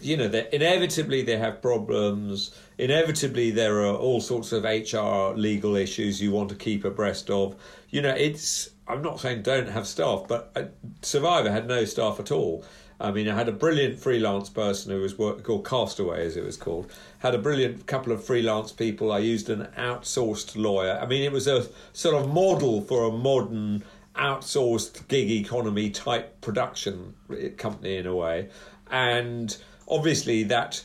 [0.00, 2.50] You know, inevitably they have problems.
[2.78, 7.54] Inevitably, there are all sorts of HR legal issues you want to keep abreast of.
[7.90, 8.70] You know, it's.
[8.86, 12.64] I'm not saying don't have staff, but Survivor had no staff at all.
[13.00, 16.44] I mean, I had a brilliant freelance person who was work, called Castaway, as it
[16.44, 16.92] was called.
[17.18, 19.10] Had a brilliant couple of freelance people.
[19.10, 20.98] I used an outsourced lawyer.
[21.00, 26.40] I mean, it was a sort of model for a modern outsourced gig economy type
[26.40, 27.14] production
[27.56, 28.48] company in a way.
[28.90, 29.56] And
[29.88, 30.84] obviously, that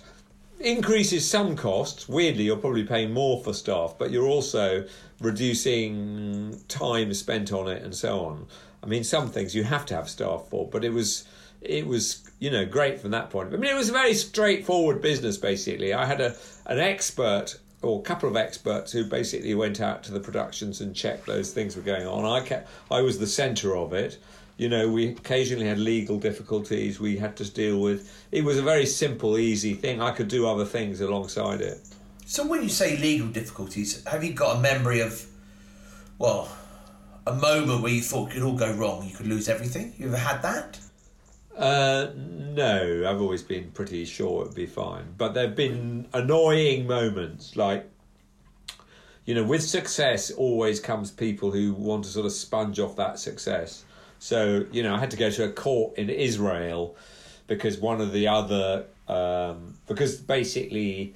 [0.60, 2.10] increases some costs.
[2.10, 4.86] Weirdly, you're probably paying more for staff, but you're also
[5.20, 8.48] reducing time spent on it and so on.
[8.82, 11.26] I mean, some things you have to have staff for, but it was
[11.62, 13.54] it was you know great from that point.
[13.54, 15.38] I mean, it was a very straightforward business.
[15.38, 20.04] Basically, I had a an expert or a couple of experts who basically went out
[20.04, 22.26] to the productions and checked those things were going on.
[22.26, 24.18] I kept, I was the centre of it.
[24.58, 28.14] You know, we occasionally had legal difficulties we had to deal with.
[28.34, 30.02] It was a very simple, easy thing.
[30.02, 31.80] I could do other things alongside it.
[32.30, 35.26] So when you say legal difficulties, have you got a memory of,
[36.20, 36.56] well,
[37.26, 39.96] a moment where you thought it could all go wrong, you could lose everything?
[39.98, 40.80] You ever had that?
[41.58, 45.06] Uh, no, I've always been pretty sure it'd be fine.
[45.18, 47.90] But there have been annoying moments, like,
[49.26, 53.18] you know, with success always comes people who want to sort of sponge off that
[53.18, 53.86] success.
[54.20, 56.96] So, you know, I had to go to a court in Israel
[57.48, 61.16] because one of the other, um, because basically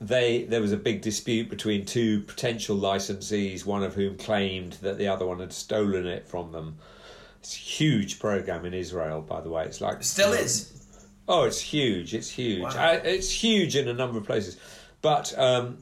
[0.00, 4.98] they there was a big dispute between two potential licensees, one of whom claimed that
[4.98, 6.78] the other one had stolen it from them.
[7.40, 9.64] It's a huge program in Israel, by the way.
[9.64, 10.72] It's like It still is.
[11.28, 12.14] Oh, it's huge.
[12.14, 12.62] It's huge.
[12.62, 12.70] Wow.
[12.70, 14.58] Uh, it's huge in a number of places.
[15.00, 15.78] But um,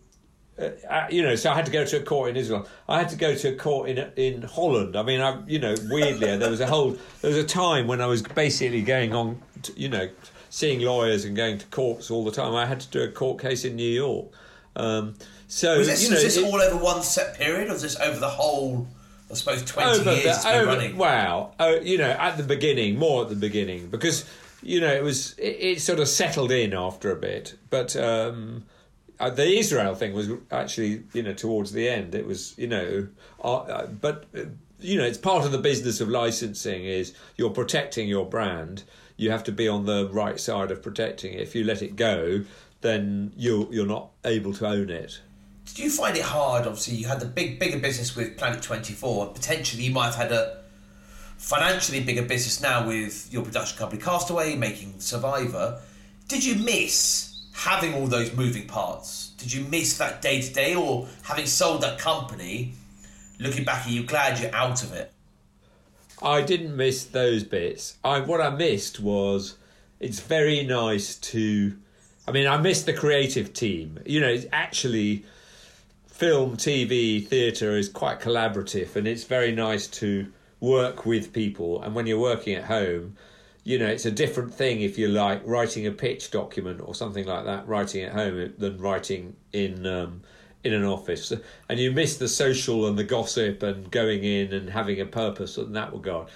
[0.59, 2.67] uh, uh, you know, so I had to go to a court in Israel.
[2.89, 4.97] I had to go to a court in in Holland.
[4.97, 8.01] I mean, I you know, weirdly, there was a whole there was a time when
[8.01, 10.09] I was basically going on, to, you know,
[10.51, 12.55] seeing lawyers and going to courts all the time.
[12.55, 14.27] I had to do a court case in New York.
[14.77, 15.15] Um,
[15.49, 17.83] so Was this, you know, was this it- all over one set period, or was
[17.83, 18.87] this over the whole,
[19.31, 20.97] I suppose, 20 over years the- over- running?
[20.97, 24.25] Wow, oh, you know, at the beginning, more at the beginning, because
[24.63, 27.55] you know it was it, it sort of settled in after a bit.
[27.71, 28.65] But um,
[29.19, 32.15] uh, the Israel thing was actually you know towards the end.
[32.15, 33.09] It was you know,
[33.43, 34.43] uh, uh, but uh,
[34.81, 38.85] you know it's part of the business of licensing is you're protecting your brand.
[39.21, 41.41] You have to be on the right side of protecting it.
[41.41, 42.43] If you let it go,
[42.81, 45.21] then you you're not able to own it.
[45.67, 46.67] Did you find it hard?
[46.67, 50.15] Obviously, you had the big, bigger business with Planet 24, and potentially you might have
[50.15, 50.63] had a
[51.37, 55.83] financially bigger business now with your production company Castaway, making Survivor.
[56.29, 59.35] Did you miss having all those moving parts?
[59.37, 62.73] Did you miss that day to day, or having sold that company,
[63.39, 65.13] looking back, are you glad you're out of it?
[66.23, 67.97] I didn't miss those bits.
[68.05, 69.57] I what I missed was
[69.99, 71.77] it's very nice to
[72.27, 73.99] I mean I missed the creative team.
[74.05, 75.25] You know, it's actually
[76.07, 80.31] film, TV, theatre is quite collaborative and it's very nice to
[80.61, 83.17] work with people and when you're working at home,
[83.65, 87.25] you know, it's a different thing if you're like writing a pitch document or something
[87.25, 90.21] like that, writing at home than writing in um,
[90.63, 91.33] in an office,
[91.69, 95.57] and you miss the social and the gossip and going in and having a purpose
[95.57, 96.29] in that regard.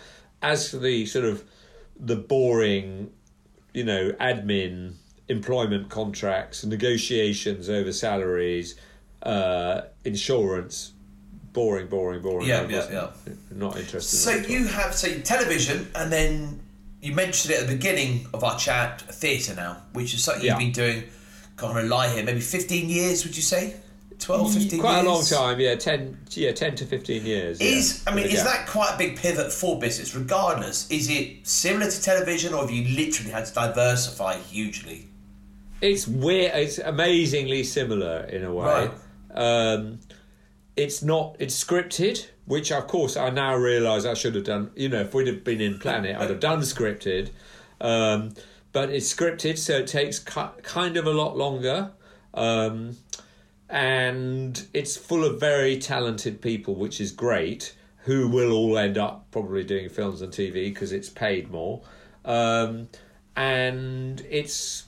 [0.43, 1.45] As for the sort of
[1.99, 3.11] the boring,
[3.73, 4.95] you know, admin,
[5.29, 8.77] employment contracts, negotiations over salaries,
[9.23, 10.93] uh, insurance,
[11.53, 12.47] boring, boring, boring.
[12.47, 13.11] Yeah, yeah, yeah.
[13.51, 14.17] Not interested.
[14.17, 16.61] So in that at you have so television, and then
[17.03, 20.53] you mentioned it at the beginning of our chat, theatre now, which is something Yeah.
[20.53, 21.05] you've been doing
[21.57, 23.77] gonna lie here, maybe 15 years, would you say?
[24.25, 25.07] 12, 15 Quite years?
[25.07, 25.75] a long time, yeah.
[25.75, 27.61] Ten, yeah, ten to fifteen years.
[27.61, 28.45] yeah, Is I mean, is gap.
[28.47, 30.15] that quite a big pivot for business?
[30.15, 35.09] Regardless, is it similar to television, or have you literally had to diversify hugely?
[35.81, 36.53] It's weird.
[36.55, 38.65] It's amazingly similar in a way.
[38.65, 38.91] Right.
[39.35, 40.01] Um,
[40.77, 41.37] it's not.
[41.39, 44.71] It's scripted, which of course I now realise I should have done.
[44.75, 47.31] You know, if we'd have been in Planet, I'd have done scripted.
[47.81, 48.35] Um,
[48.73, 51.91] but it's scripted, so it takes ki- kind of a lot longer.
[52.33, 52.97] Um,
[53.75, 59.27] and it's full of very talented people, which is great, who will all end up
[59.33, 61.83] probably doing films and TV because it's paid more.
[62.25, 62.89] Um,
[63.35, 64.85] and it's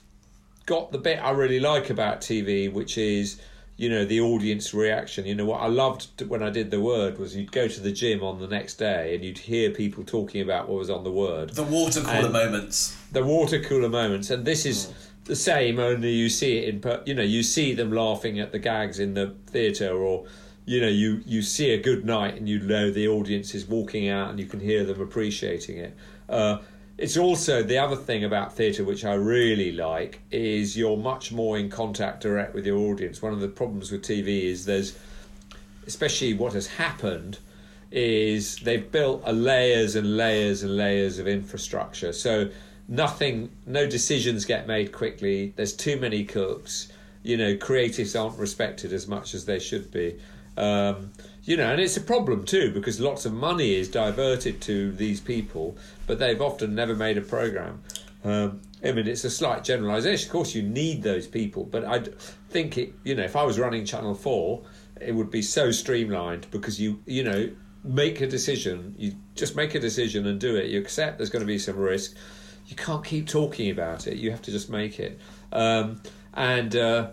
[0.65, 3.41] got the bit I really like about TV, which is
[3.75, 5.25] you know the audience reaction.
[5.25, 7.91] You know what I loved when I did the word was you'd go to the
[7.91, 11.11] gym on the next day and you'd hear people talking about what was on the
[11.11, 12.95] word The water cooler And- moments.
[13.11, 14.93] the water cooler moments, and this is
[15.27, 15.79] the same.
[15.79, 19.13] Only you see it in, you know, you see them laughing at the gags in
[19.13, 20.25] the theatre, or
[20.65, 24.09] you know, you you see a good night, and you know the audience is walking
[24.09, 25.95] out, and you can hear them appreciating it.
[26.27, 26.59] Uh,
[26.97, 31.57] it's also the other thing about theatre which I really like is you're much more
[31.57, 33.21] in contact direct with your audience.
[33.21, 34.97] One of the problems with TV is there's
[35.85, 37.39] especially what has happened
[37.91, 42.11] is they've built layers and layers and layers of infrastructure.
[42.11, 42.49] So
[42.87, 45.53] nothing, no decisions get made quickly.
[45.55, 46.91] There's too many cooks.
[47.23, 50.19] You know, creatives aren't respected as much as they should be.
[50.55, 51.11] Um,
[51.43, 55.21] you know, and it's a problem too because lots of money is diverted to these
[55.21, 57.81] people, but they've often never made a program.
[58.23, 60.27] Um, I mean, it's a slight generalisation.
[60.27, 62.03] Of course, you need those people, but I
[62.49, 62.93] think it.
[63.03, 64.63] You know, if I was running Channel Four,
[64.99, 67.49] it would be so streamlined because you, you know,
[67.83, 68.95] make a decision.
[68.97, 70.65] You just make a decision and do it.
[70.65, 72.15] You accept there's going to be some risk.
[72.67, 74.17] You can't keep talking about it.
[74.17, 75.19] You have to just make it.
[75.51, 76.01] Um,
[76.33, 77.09] and uh,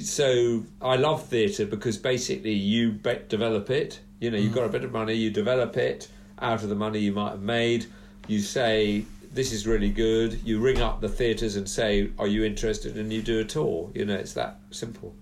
[0.00, 4.00] so I love theatre because basically you be- develop it.
[4.20, 6.98] You know, you've got a bit of money, you develop it out of the money
[6.98, 7.86] you might have made.
[8.28, 10.40] You say this is really good.
[10.44, 13.90] You ring up the theatres and say, "Are you interested?" And you do a tour.
[13.94, 15.14] You know, it's that simple.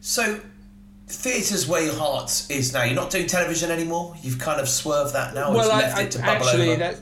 [0.00, 0.40] So,
[1.06, 2.82] theatre's where your heart is now.
[2.84, 4.14] You're not doing television anymore.
[4.22, 5.46] You've kind of swerved that now.
[5.46, 6.78] and well, I, left I, it to bubble actually, over.
[6.78, 6.98] that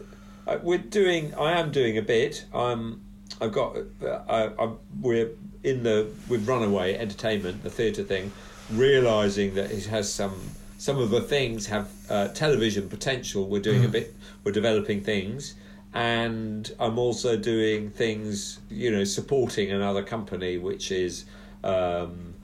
[0.63, 1.35] we're doing.
[1.35, 2.45] I am doing a bit.
[2.55, 3.03] I'm.
[3.41, 3.77] I've got.
[4.03, 5.31] Uh, I, I, we're
[5.63, 8.33] in the with Runaway Entertainment, the theatre thing,
[8.71, 10.41] realizing that it has some.
[10.79, 13.49] Some of the things have uh, television potential.
[13.49, 13.87] We're doing Mm.
[13.87, 14.15] a bit.
[14.45, 15.55] We're developing things,
[15.95, 18.61] and I'm also doing things.
[18.71, 21.25] You know, supporting another company which is
[21.65, 22.35] um,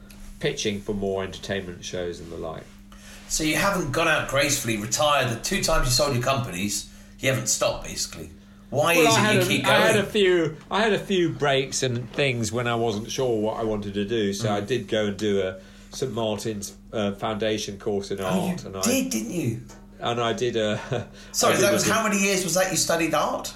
[0.40, 2.64] pitching for more entertainment shows and the like.
[3.28, 5.30] So you haven't gone out gracefully, retired.
[5.30, 6.90] The two times you sold your companies,
[7.22, 8.30] you haven't stopped basically.
[8.70, 9.76] Why Well, is I it you a, keep going?
[9.76, 10.56] I had a few.
[10.70, 14.04] I had a few breaks and things when I wasn't sure what I wanted to
[14.04, 14.32] do.
[14.32, 14.66] So I Mm.
[14.66, 15.56] did go and do a
[15.90, 19.60] St Martin's uh, foundation course in Oh, art, you and I did, didn't you?
[20.00, 21.06] and I did a.
[21.32, 23.52] Sorry, did that was bit- how many years was that you studied art?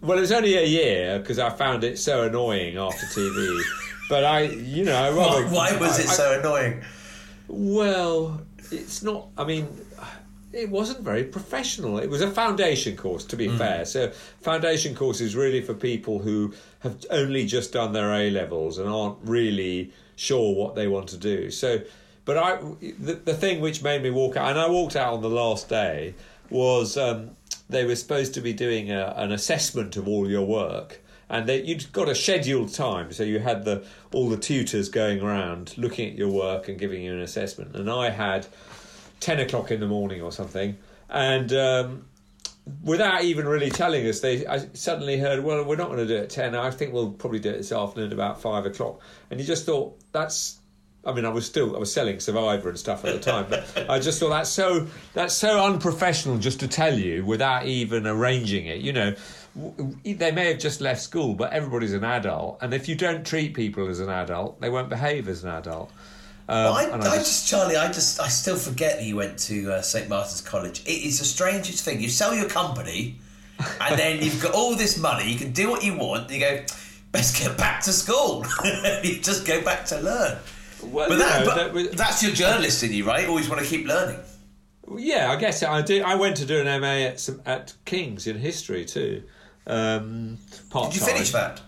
[0.00, 3.60] Well, it was only a year because I found it so annoying after TV.
[4.08, 5.46] but I, you know, I Why, rather.
[5.48, 6.82] why was I- it I- so annoying?
[7.48, 8.40] Well,
[8.72, 9.28] it's not.
[9.36, 9.68] I mean,
[10.56, 11.98] it wasn't very professional.
[11.98, 13.84] It was a foundation course, to be fair.
[13.84, 18.78] So, foundation course is really for people who have only just done their A levels
[18.78, 21.50] and aren't really sure what they want to do.
[21.50, 21.80] So,
[22.24, 22.56] but I,
[22.98, 25.68] the, the thing which made me walk out, and I walked out on the last
[25.68, 26.14] day,
[26.50, 27.30] was um,
[27.68, 31.00] they were supposed to be doing a, an assessment of all your work.
[31.28, 35.20] And they, you'd got a scheduled time, so you had the all the tutors going
[35.20, 37.74] around looking at your work and giving you an assessment.
[37.74, 38.46] And I had
[39.20, 40.76] ten o'clock in the morning or something,
[41.08, 42.04] and um,
[42.82, 46.16] without even really telling us, they I suddenly heard, "Well, we're not going to do
[46.16, 46.54] it at ten.
[46.54, 49.00] I think we'll probably do it this afternoon about five o'clock."
[49.30, 50.58] And you just thought that's.
[51.04, 53.86] I mean, I was still I was selling Survivor and stuff at the time, but
[53.90, 58.66] I just thought that's so that's so unprofessional just to tell you without even arranging
[58.66, 58.80] it.
[58.80, 59.14] You know,
[60.04, 63.54] they may have just left school, but everybody's an adult, and if you don't treat
[63.54, 65.92] people as an adult, they won't behave as an adult.
[66.48, 69.72] Um, I, and I, just, Charlie, I just, I still forget that you went to
[69.72, 70.80] uh, St Martin's College.
[70.86, 72.00] It is the strangest thing.
[72.00, 73.16] You sell your company,
[73.80, 75.28] and then you've got all this money.
[75.30, 76.30] You can do what you want.
[76.30, 76.64] You go,
[77.10, 78.44] best get back to school.
[79.02, 80.38] you just go back to learn.
[80.84, 83.28] well, But, that, know, but that was- that's your journalist in you, right?
[83.28, 84.20] Always want to keep learning.
[84.96, 86.02] Yeah, I guess I did.
[86.02, 89.24] I went to do an MA at some, at King's in history too.
[89.66, 90.38] Um,
[90.72, 91.60] Did you finish that?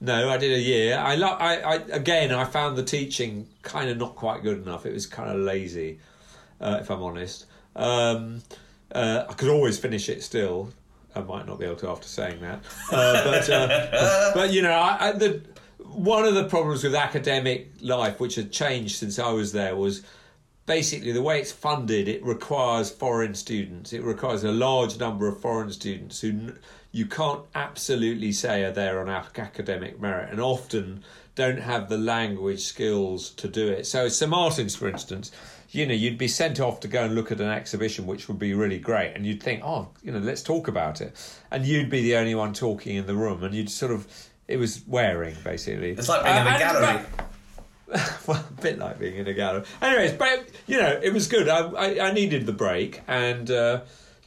[0.00, 0.96] No, I did a year.
[0.96, 4.86] I, lo- I, I again, I found the teaching kind of not quite good enough.
[4.86, 5.98] It was kind of lazy,
[6.60, 7.46] uh, if I'm honest.
[7.76, 8.42] Um,
[8.92, 10.72] uh, I could always finish it still.
[11.14, 14.72] I might not be able to after saying that, uh, but uh, but you know,
[14.72, 15.42] I, I, the
[15.78, 20.02] one of the problems with academic life, which had changed since I was there, was
[20.66, 22.08] basically the way it's funded.
[22.08, 23.92] It requires foreign students.
[23.92, 26.52] It requires a large number of foreign students who
[26.92, 32.62] you can't absolutely say are there on academic merit, and often don't have the language
[32.62, 33.86] skills to do it.
[33.86, 35.30] So, St Martin's, for instance,
[35.70, 38.38] you know, you'd be sent off to go and look at an exhibition, which would
[38.38, 41.16] be really great, and you'd think, oh, you know, let's talk about it,
[41.50, 44.06] and you'd be the only one talking in the room, and you'd sort of,
[44.48, 45.90] it was wearing basically.
[45.90, 47.06] It's like being uh, in a gallery.
[48.26, 49.64] well, a bit like being in a gallery.
[49.80, 51.48] Anyways, but you know, it was good.
[51.48, 53.80] I I, I needed the break, and uh,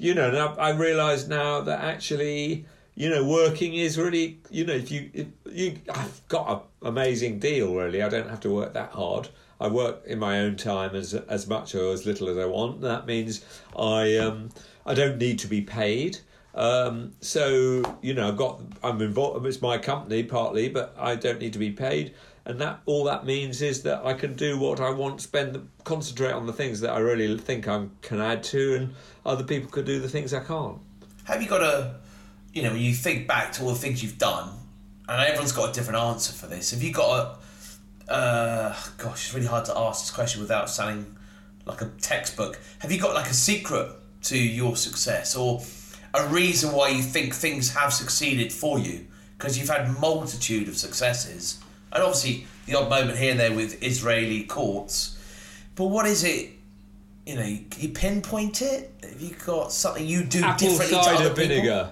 [0.03, 4.73] you know, I, I realise now that actually you know, working is really, you know,
[4.73, 7.73] if you, if you, I've got an amazing deal.
[7.73, 9.29] Really, I don't have to work that hard.
[9.59, 12.81] I work in my own time as as much or as little as I want.
[12.81, 13.43] That means
[13.75, 14.49] I um
[14.85, 16.19] I don't need to be paid.
[16.53, 19.45] Um, so you know, I've got I'm involved.
[19.45, 22.13] It's my company partly, but I don't need to be paid.
[22.45, 26.33] And that all that means is that I can do what I want, spend concentrate
[26.33, 28.93] on the things that I really think I can add to, and
[29.25, 30.77] other people could do the things I can't.
[31.23, 31.95] Have you got a
[32.53, 34.49] you know, when you think back to all the things you've done,
[35.09, 36.71] and everyone's got a different answer for this.
[36.71, 37.39] Have you got
[38.07, 41.17] a, uh, gosh, it's really hard to ask this question without sounding
[41.65, 42.59] like a textbook.
[42.79, 43.91] Have you got like a secret
[44.23, 45.61] to your success or
[46.13, 49.07] a reason why you think things have succeeded for you?
[49.37, 51.59] Because you've had multitude of successes,
[51.93, 55.17] and obviously the odd moment here and there with Israeli courts.
[55.75, 56.51] But what is it?
[57.25, 58.91] You know, can you pinpoint it?
[59.01, 61.91] Have you got something you do Apple differently to other vinegar.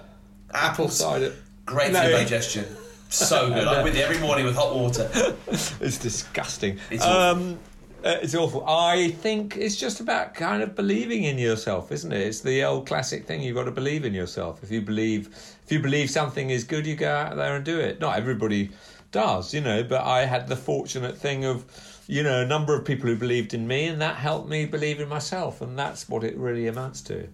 [0.54, 1.34] Apple cider.
[1.64, 2.02] Great no.
[2.02, 2.66] for digestion.
[3.08, 3.66] So good.
[3.66, 5.08] I'm with you every morning with hot water.
[5.46, 6.78] it's disgusting.
[6.90, 7.58] It's um,
[8.04, 8.66] uh, it's awful.
[8.66, 12.20] I think it's just about kind of believing in yourself, isn't it?
[12.20, 13.42] It's the old classic thing.
[13.42, 14.62] You've got to believe in yourself.
[14.62, 15.28] If you believe,
[15.64, 18.00] if you believe something is good, you go out there and do it.
[18.00, 18.70] Not everybody
[19.12, 19.84] does, you know.
[19.84, 21.64] But I had the fortunate thing of,
[22.08, 25.00] you know, a number of people who believed in me, and that helped me believe
[25.00, 27.28] in myself, and that's what it really amounts to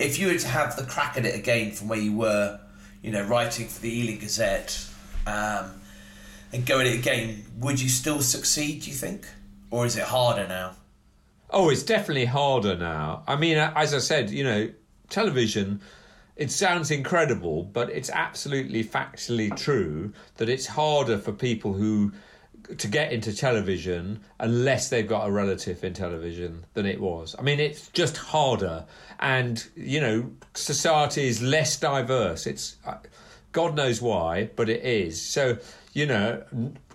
[0.00, 2.58] if you were to have the crack at it again from where you were,
[3.02, 4.86] you know, writing for the Ealing Gazette,
[5.26, 5.80] um,
[6.52, 8.82] and go at it again, would you still succeed?
[8.82, 9.28] Do you think,
[9.70, 10.72] or is it harder now?
[11.50, 13.22] Oh, it's definitely harder now.
[13.26, 14.70] I mean, as I said, you know,
[15.10, 15.80] television.
[16.40, 22.12] It sounds incredible, but it's absolutely factually true that it's harder for people who
[22.78, 27.36] to get into television unless they've got a relative in television than it was.
[27.38, 28.86] I mean, it's just harder,
[29.18, 32.46] and you know, society is less diverse.
[32.46, 32.94] It's uh,
[33.52, 35.20] God knows why, but it is.
[35.20, 35.58] So
[35.92, 36.42] you know,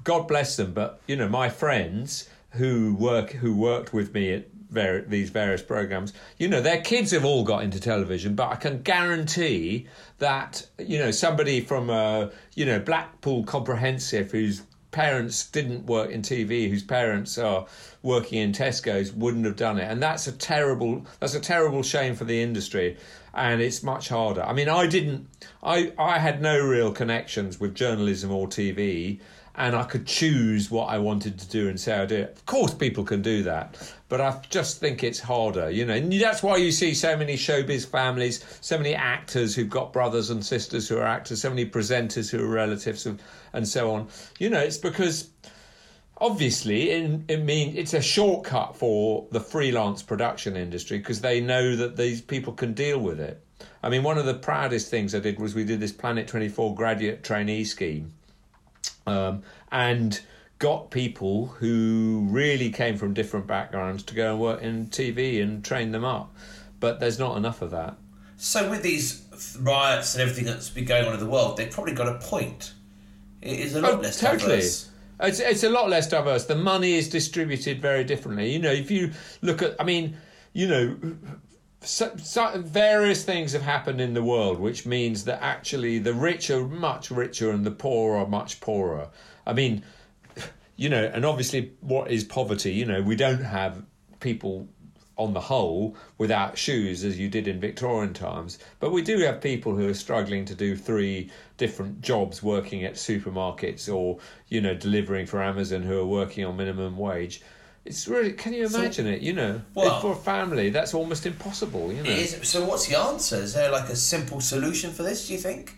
[0.04, 4.48] God bless them, but you know, my friends who work who worked with me at
[4.72, 8.82] these various programs, you know, their kids have all got into television, but I can
[8.82, 9.88] guarantee
[10.20, 16.22] that you know somebody from a you know Blackpool Comprehensive who's parents didn't work in
[16.22, 17.66] TV, whose parents are
[18.02, 22.16] working in Tesco's, wouldn't have done it, and that's a terrible that's a terrible shame
[22.16, 22.98] for the industry,
[23.34, 24.42] and it's much harder.
[24.44, 25.28] I mean, I didn't,
[25.62, 29.20] I I had no real connections with journalism or TV,
[29.58, 32.32] and I could choose what I wanted to do and say I do it.
[32.32, 35.94] Of course, people can do that, but I just think it's harder, you know.
[35.94, 40.30] And that's why you see so many showbiz families, so many actors who've got brothers
[40.30, 43.22] and sisters who are actors, so many presenters who are relatives of,
[43.54, 44.08] and so on.
[44.40, 45.30] You know, it's because
[46.18, 51.76] obviously it, it mean it's a shortcut for the freelance production industry because they know
[51.76, 53.42] that these people can deal with it.
[53.82, 56.76] I mean, one of the proudest things I did was we did this Planet 24
[56.76, 58.12] graduate trainee scheme
[59.06, 60.22] um, and
[60.60, 65.64] got people who really came from different backgrounds to go and work in TV and
[65.64, 66.34] train them up.
[66.80, 67.96] But there's not enough of that.
[68.38, 69.26] So with these
[69.60, 72.74] riots and everything that's been going on in the world, they've probably got a point.
[73.42, 74.58] It is a lot oh, less totally.
[74.58, 74.90] diverse.
[75.20, 76.46] It's, it's a lot less diverse.
[76.46, 78.52] The money is distributed very differently.
[78.52, 80.18] You know, if you look at, I mean,
[80.54, 80.98] you know,
[81.86, 86.50] so, so various things have happened in the world, which means that actually the rich
[86.50, 89.10] are much richer and the poor are much poorer.
[89.46, 89.84] I mean,
[90.76, 92.74] you know, and obviously, what is poverty?
[92.74, 93.84] You know, we don't have
[94.20, 94.68] people
[95.18, 99.40] on the whole without shoes as you did in Victorian times, but we do have
[99.40, 104.20] people who are struggling to do three different jobs working at supermarkets or,
[104.50, 107.42] you know, delivering for Amazon who are working on minimum wage.
[107.86, 108.34] It's really.
[108.34, 109.22] Can you imagine so, it?
[109.22, 111.94] You know, well, for a family, that's almost impossible.
[111.94, 112.10] You know.
[112.10, 113.36] Is, so, what's the answer?
[113.36, 115.28] Is there like a simple solution for this?
[115.28, 115.76] Do you think?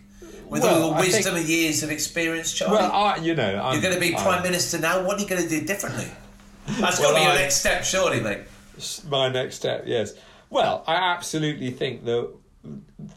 [0.48, 2.76] With well, all the wisdom think, and years of experience, Charlie.
[2.76, 5.04] Well, I, you know, I'm, you're going to be prime minister now.
[5.04, 6.08] What are you going to do differently?
[6.66, 8.40] That's well, got to be your next step, surely, mate.
[9.06, 10.14] My next step, yes.
[10.48, 12.32] Well, I absolutely think that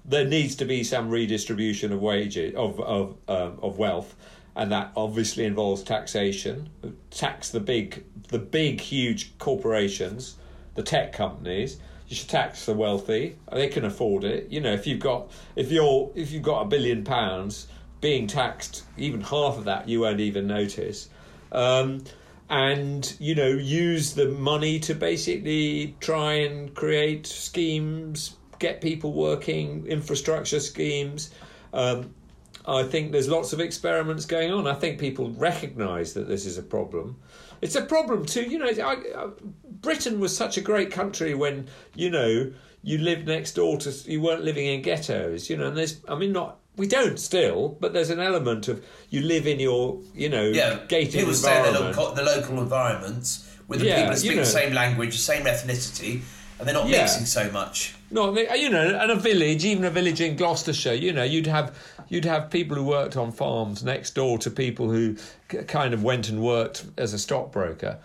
[0.05, 4.13] there needs to be some redistribution of wages of of um, of wealth
[4.55, 6.69] and that obviously involves taxation.
[7.09, 10.37] Tax the big, the big, huge corporations,
[10.75, 11.79] the tech companies.
[12.07, 14.51] You should tax the wealthy; they can afford it.
[14.51, 17.67] You know, if you've got if you're if you've got a billion pounds
[18.01, 21.09] being taxed, even half of that you won't even notice.
[21.51, 22.03] Um,
[22.49, 29.87] and you know use the money to basically try and create schemes get people working
[29.87, 31.31] infrastructure schemes
[31.73, 32.13] um,
[32.67, 34.67] i think there's lots of experiments going on.
[34.67, 37.17] I think people recognize that this is a problem.
[37.61, 39.29] It's a problem too you know I, I,
[39.81, 42.51] britain was such a great country when you know
[42.83, 46.15] you lived next door to you weren't living in ghettos you know and there's i
[46.15, 50.29] mean not we don't still, but there's an element of you live in your, you
[50.29, 54.11] know, Yeah, gated people stay in the local, the local environments with the Yeah, people
[54.11, 54.43] that speak you know.
[54.43, 56.21] the same language, the same ethnicity,
[56.61, 57.01] and they're not Yeah.
[57.01, 57.95] mixing so much.
[58.11, 61.75] No, you know, and a village, even a village in Gloucestershire, you know, you'd have
[62.07, 65.15] you'd have people who worked on farms next door to people who
[65.67, 67.97] kind of went and worked as a stockbroker.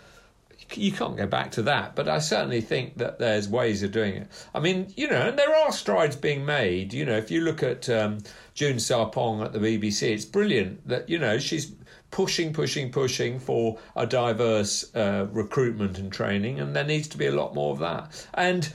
[0.73, 4.15] You can't go back to that, but I certainly think that there's ways of doing
[4.15, 4.27] it.
[4.55, 6.93] I mean, you know, and there are strides being made.
[6.93, 8.17] You know, if you look at um,
[8.53, 11.71] June Sarpong at the BBC, it's brilliant that you know she's
[12.11, 17.25] pushing, pushing, pushing for a diverse uh, recruitment and training, and there needs to be
[17.27, 18.27] a lot more of that.
[18.33, 18.71] And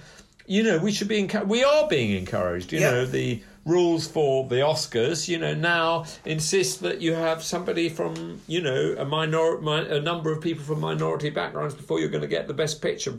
[0.47, 2.73] you know, we should be encu- we are being encouraged.
[2.73, 2.91] You Yeah.
[2.91, 8.41] know, the rules for the Oscars, you know, now insist that you have somebody from,
[8.49, 12.23] you know, a minor, mi- a number of people from minority backgrounds before you're going
[12.23, 13.15] to get the Best Picture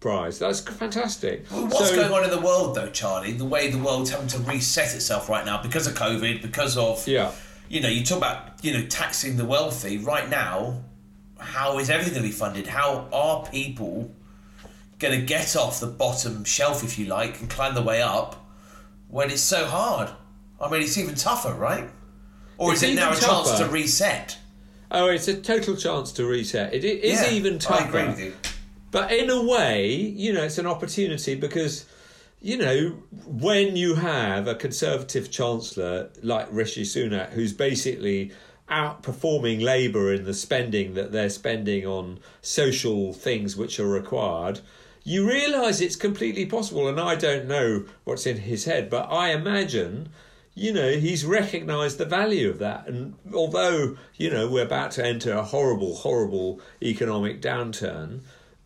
[0.00, 0.38] prize.
[0.38, 1.46] That's fantastic.
[1.50, 3.32] What's So- going on in the world, though, Charlie?
[3.32, 7.06] The way the world's having to reset itself right now because of COVID, because of
[7.06, 7.32] Yeah.
[7.72, 9.96] You know, you talk about you know taxing the wealthy.
[9.96, 10.82] Right now,
[11.38, 12.66] how is everything going to be funded?
[12.66, 14.14] How are people
[14.98, 18.46] going to get off the bottom shelf, if you like, and climb the way up
[19.08, 20.10] when it's so hard?
[20.60, 21.88] I mean, it's even tougher, right?
[22.58, 24.36] Or It's is it now a even chance to reset?
[24.90, 26.74] Oh, it's a total chance to reset.
[26.74, 27.84] It, is Yeah, even tougher.
[27.84, 28.34] I agree with you.
[28.90, 31.86] But in a way, you know, it's an opportunity because,
[32.42, 38.32] you know, when you have a conservative chancellor like Rishi Sunak, who's basically
[38.68, 44.60] outperforming Labour in the spending that they're spending on social things which are required,
[45.04, 46.88] you realise it's completely possible.
[46.88, 50.08] And I don't know what's in his head, but I imagine
[50.54, 52.86] you know, he's recognised the value of that.
[52.86, 58.20] And although, you know, we're about to enter a horrible, horrible economic downturn,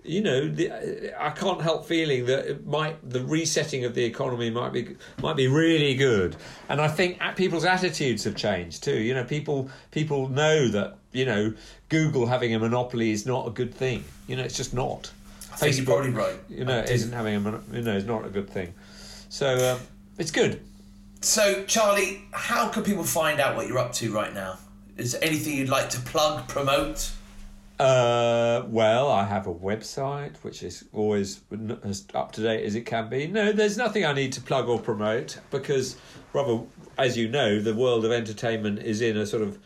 [0.07, 0.71] you know, the,
[1.19, 5.37] I can't help feeling that it might the resetting of the economy might be might
[5.37, 6.37] be really good.
[6.69, 8.99] And I think people's attitudes have changed too.
[8.99, 11.55] You know, people people know that you know
[11.89, 14.05] Google having a monopoly is not a good thing.
[14.27, 15.11] You know, it's just not.
[15.53, 16.39] I think you're probably right.
[16.49, 18.75] You know, isn't having a you know is not a good thing.
[19.29, 19.81] So um,
[20.19, 20.61] it's good.
[21.23, 24.59] So, Charlie, how can people find out what you're up to right now?
[24.97, 27.11] Is there anything you'd like to plug, promote?
[27.79, 31.43] Uh, well, I have a website which is always
[31.85, 33.27] as up to date as it can be.
[33.27, 35.97] No, there's nothing I need to plug or promote because,
[36.33, 36.61] rather,
[36.97, 39.59] as you know, the world of entertainment is in a sort of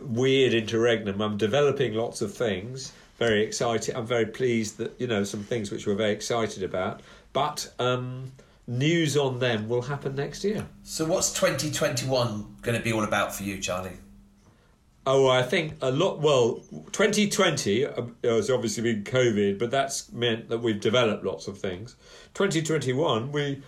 [0.00, 1.20] weird interregnum.
[1.20, 2.92] I'm developing lots of things.
[3.18, 3.94] Very excited.
[3.94, 7.02] I'm very pleased that you know some things which we're very excited about.
[7.34, 8.32] But um,
[8.66, 10.66] news on them will happen next year.
[10.82, 13.98] So, what's 2021 going to be all about for you, Charlie?
[15.06, 16.20] Oh, I think a lot.
[16.20, 16.60] Well,
[16.92, 21.96] 2020 uh, has obviously been COVID, but that's meant that we've developed lots of things.
[22.34, 23.62] 2021, we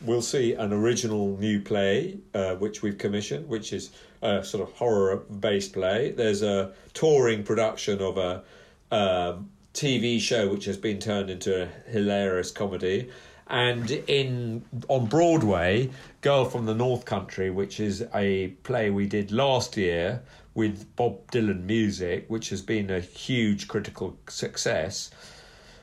[0.00, 3.90] will see an original new play uh, which we've commissioned, which is
[4.22, 6.12] a sort of horror-based play.
[6.12, 8.42] There's a touring production of a
[8.90, 13.10] um, TV show which has been turned into a hilarious comedy.
[13.50, 19.32] And in on Broadway, Girl from the North Country, which is a play we did
[19.32, 20.22] last year
[20.58, 25.08] with Bob Dylan music, which has been a huge critical success,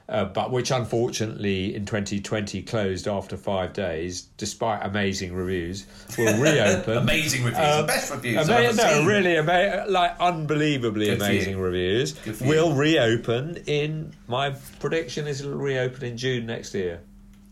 [0.10, 5.86] uh, but which unfortunately in 2020 closed after five days, despite amazing reviews,
[6.18, 6.98] will reopen.
[6.98, 9.06] Amazing reviews, the best reviews Ama- no, seen.
[9.08, 12.14] really, ama- like unbelievably Good amazing reviews.
[12.42, 14.12] Will reopen in.
[14.28, 17.00] My prediction is it'll reopen in June next year.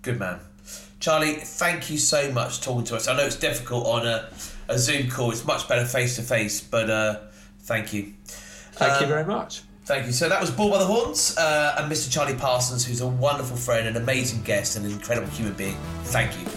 [0.01, 0.41] Good man.
[0.99, 3.07] Charlie, thank you so much for talking to us.
[3.07, 4.29] I know it's difficult on a,
[4.67, 7.19] a Zoom call, it's much better face to face, but uh,
[7.61, 8.13] thank you.
[8.27, 9.61] Thank you Um, very much.
[9.85, 10.13] Thank you.
[10.13, 12.09] So that was Bull by the Horns uh, and Mr.
[12.11, 15.77] Charlie Parsons, who's a wonderful friend, an amazing guest, and an incredible human being.
[16.05, 16.47] Thank you.